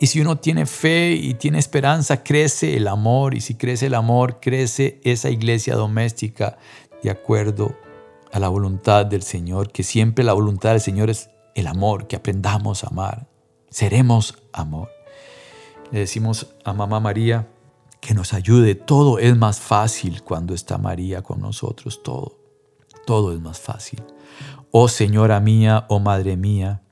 Y 0.00 0.08
si 0.08 0.20
uno 0.20 0.38
tiene 0.38 0.66
fe 0.66 1.12
y 1.12 1.34
tiene 1.34 1.58
esperanza, 1.58 2.22
crece 2.22 2.76
el 2.76 2.88
amor. 2.88 3.34
Y 3.34 3.40
si 3.40 3.54
crece 3.54 3.86
el 3.86 3.94
amor, 3.94 4.40
crece 4.40 5.00
esa 5.04 5.30
iglesia 5.30 5.74
doméstica 5.74 6.58
de 7.02 7.10
acuerdo 7.10 7.76
a 8.32 8.40
la 8.40 8.48
voluntad 8.48 9.06
del 9.06 9.22
Señor, 9.22 9.70
que 9.70 9.84
siempre 9.84 10.24
la 10.24 10.32
voluntad 10.32 10.70
del 10.70 10.80
Señor 10.80 11.10
es 11.10 11.30
el 11.54 11.68
amor, 11.68 12.08
que 12.08 12.16
aprendamos 12.16 12.84
a 12.84 12.88
amar. 12.88 13.28
Seremos 13.70 14.36
amor. 14.52 14.95
Le 15.90 16.00
decimos 16.00 16.54
a 16.64 16.72
Mamá 16.72 17.00
María 17.00 17.48
que 18.00 18.14
nos 18.14 18.32
ayude. 18.32 18.74
Todo 18.74 19.18
es 19.18 19.36
más 19.36 19.60
fácil 19.60 20.22
cuando 20.22 20.54
está 20.54 20.78
María 20.78 21.22
con 21.22 21.40
nosotros. 21.40 22.02
Todo. 22.02 22.38
Todo 23.06 23.32
es 23.32 23.40
más 23.40 23.60
fácil. 23.60 24.02
Oh 24.72 24.88
Señora 24.88 25.40
mía, 25.40 25.86
oh 25.88 26.00
Madre 26.00 26.36
mía, 26.36 26.82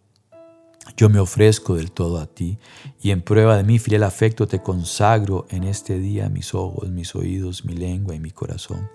yo 0.96 1.08
me 1.08 1.18
ofrezco 1.18 1.74
del 1.74 1.90
todo 1.90 2.18
a 2.18 2.26
ti 2.26 2.58
y 3.00 3.10
en 3.10 3.22
prueba 3.22 3.56
de 3.56 3.64
mi 3.64 3.78
fiel 3.78 4.04
afecto 4.04 4.46
te 4.46 4.62
consagro 4.62 5.46
en 5.50 5.64
este 5.64 5.98
día 5.98 6.28
mis 6.28 6.54
ojos, 6.54 6.88
mis 6.90 7.14
oídos, 7.14 7.64
mi 7.64 7.74
lengua 7.74 8.14
y 8.14 8.20
mi 8.20 8.30
corazón. 8.30 8.88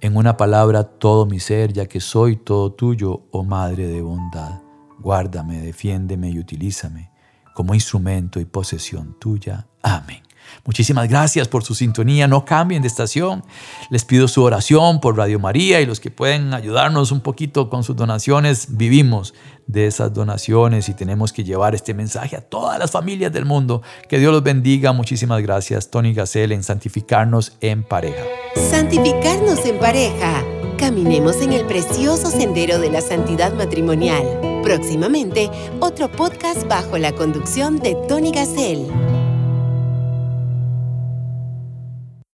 En 0.00 0.16
una 0.16 0.36
palabra, 0.36 0.84
todo 0.84 1.26
mi 1.26 1.40
ser, 1.40 1.72
ya 1.72 1.86
que 1.86 2.00
soy 2.00 2.36
todo 2.36 2.72
tuyo, 2.72 3.22
oh 3.32 3.44
Madre 3.44 3.86
de 3.86 4.00
bondad. 4.00 4.60
Guárdame, 4.98 5.60
defiéndeme 5.60 6.30
y 6.30 6.38
utilízame 6.38 7.15
como 7.56 7.74
instrumento 7.74 8.38
y 8.38 8.44
posesión 8.44 9.16
tuya. 9.18 9.66
Amén. 9.82 10.22
Muchísimas 10.66 11.08
gracias 11.08 11.48
por 11.48 11.64
su 11.64 11.74
sintonía. 11.74 12.28
No 12.28 12.44
cambien 12.44 12.82
de 12.82 12.88
estación. 12.88 13.42
Les 13.88 14.04
pido 14.04 14.28
su 14.28 14.42
oración 14.42 15.00
por 15.00 15.16
Radio 15.16 15.40
María 15.40 15.80
y 15.80 15.86
los 15.86 15.98
que 15.98 16.10
pueden 16.10 16.52
ayudarnos 16.52 17.12
un 17.12 17.20
poquito 17.20 17.70
con 17.70 17.82
sus 17.82 17.96
donaciones. 17.96 18.76
Vivimos 18.76 19.32
de 19.66 19.86
esas 19.86 20.12
donaciones 20.12 20.90
y 20.90 20.94
tenemos 20.94 21.32
que 21.32 21.44
llevar 21.44 21.74
este 21.74 21.94
mensaje 21.94 22.36
a 22.36 22.42
todas 22.42 22.78
las 22.78 22.90
familias 22.90 23.32
del 23.32 23.46
mundo. 23.46 23.80
Que 24.06 24.18
Dios 24.18 24.32
los 24.32 24.42
bendiga. 24.42 24.92
Muchísimas 24.92 25.40
gracias, 25.40 25.90
Tony 25.90 26.12
Gassel, 26.12 26.52
en 26.52 26.62
santificarnos 26.62 27.56
en 27.62 27.82
pareja. 27.82 28.22
Santificarnos 28.70 29.64
en 29.64 29.78
pareja. 29.78 30.55
Caminemos 30.78 31.40
en 31.40 31.52
el 31.52 31.64
precioso 31.64 32.30
sendero 32.30 32.78
de 32.78 32.90
la 32.90 33.00
santidad 33.00 33.54
matrimonial. 33.54 34.60
Próximamente, 34.62 35.50
otro 35.80 36.10
podcast 36.10 36.68
bajo 36.68 36.98
la 36.98 37.12
conducción 37.12 37.78
de 37.78 37.96
Tony 38.08 38.30
Gassel. 38.30 38.86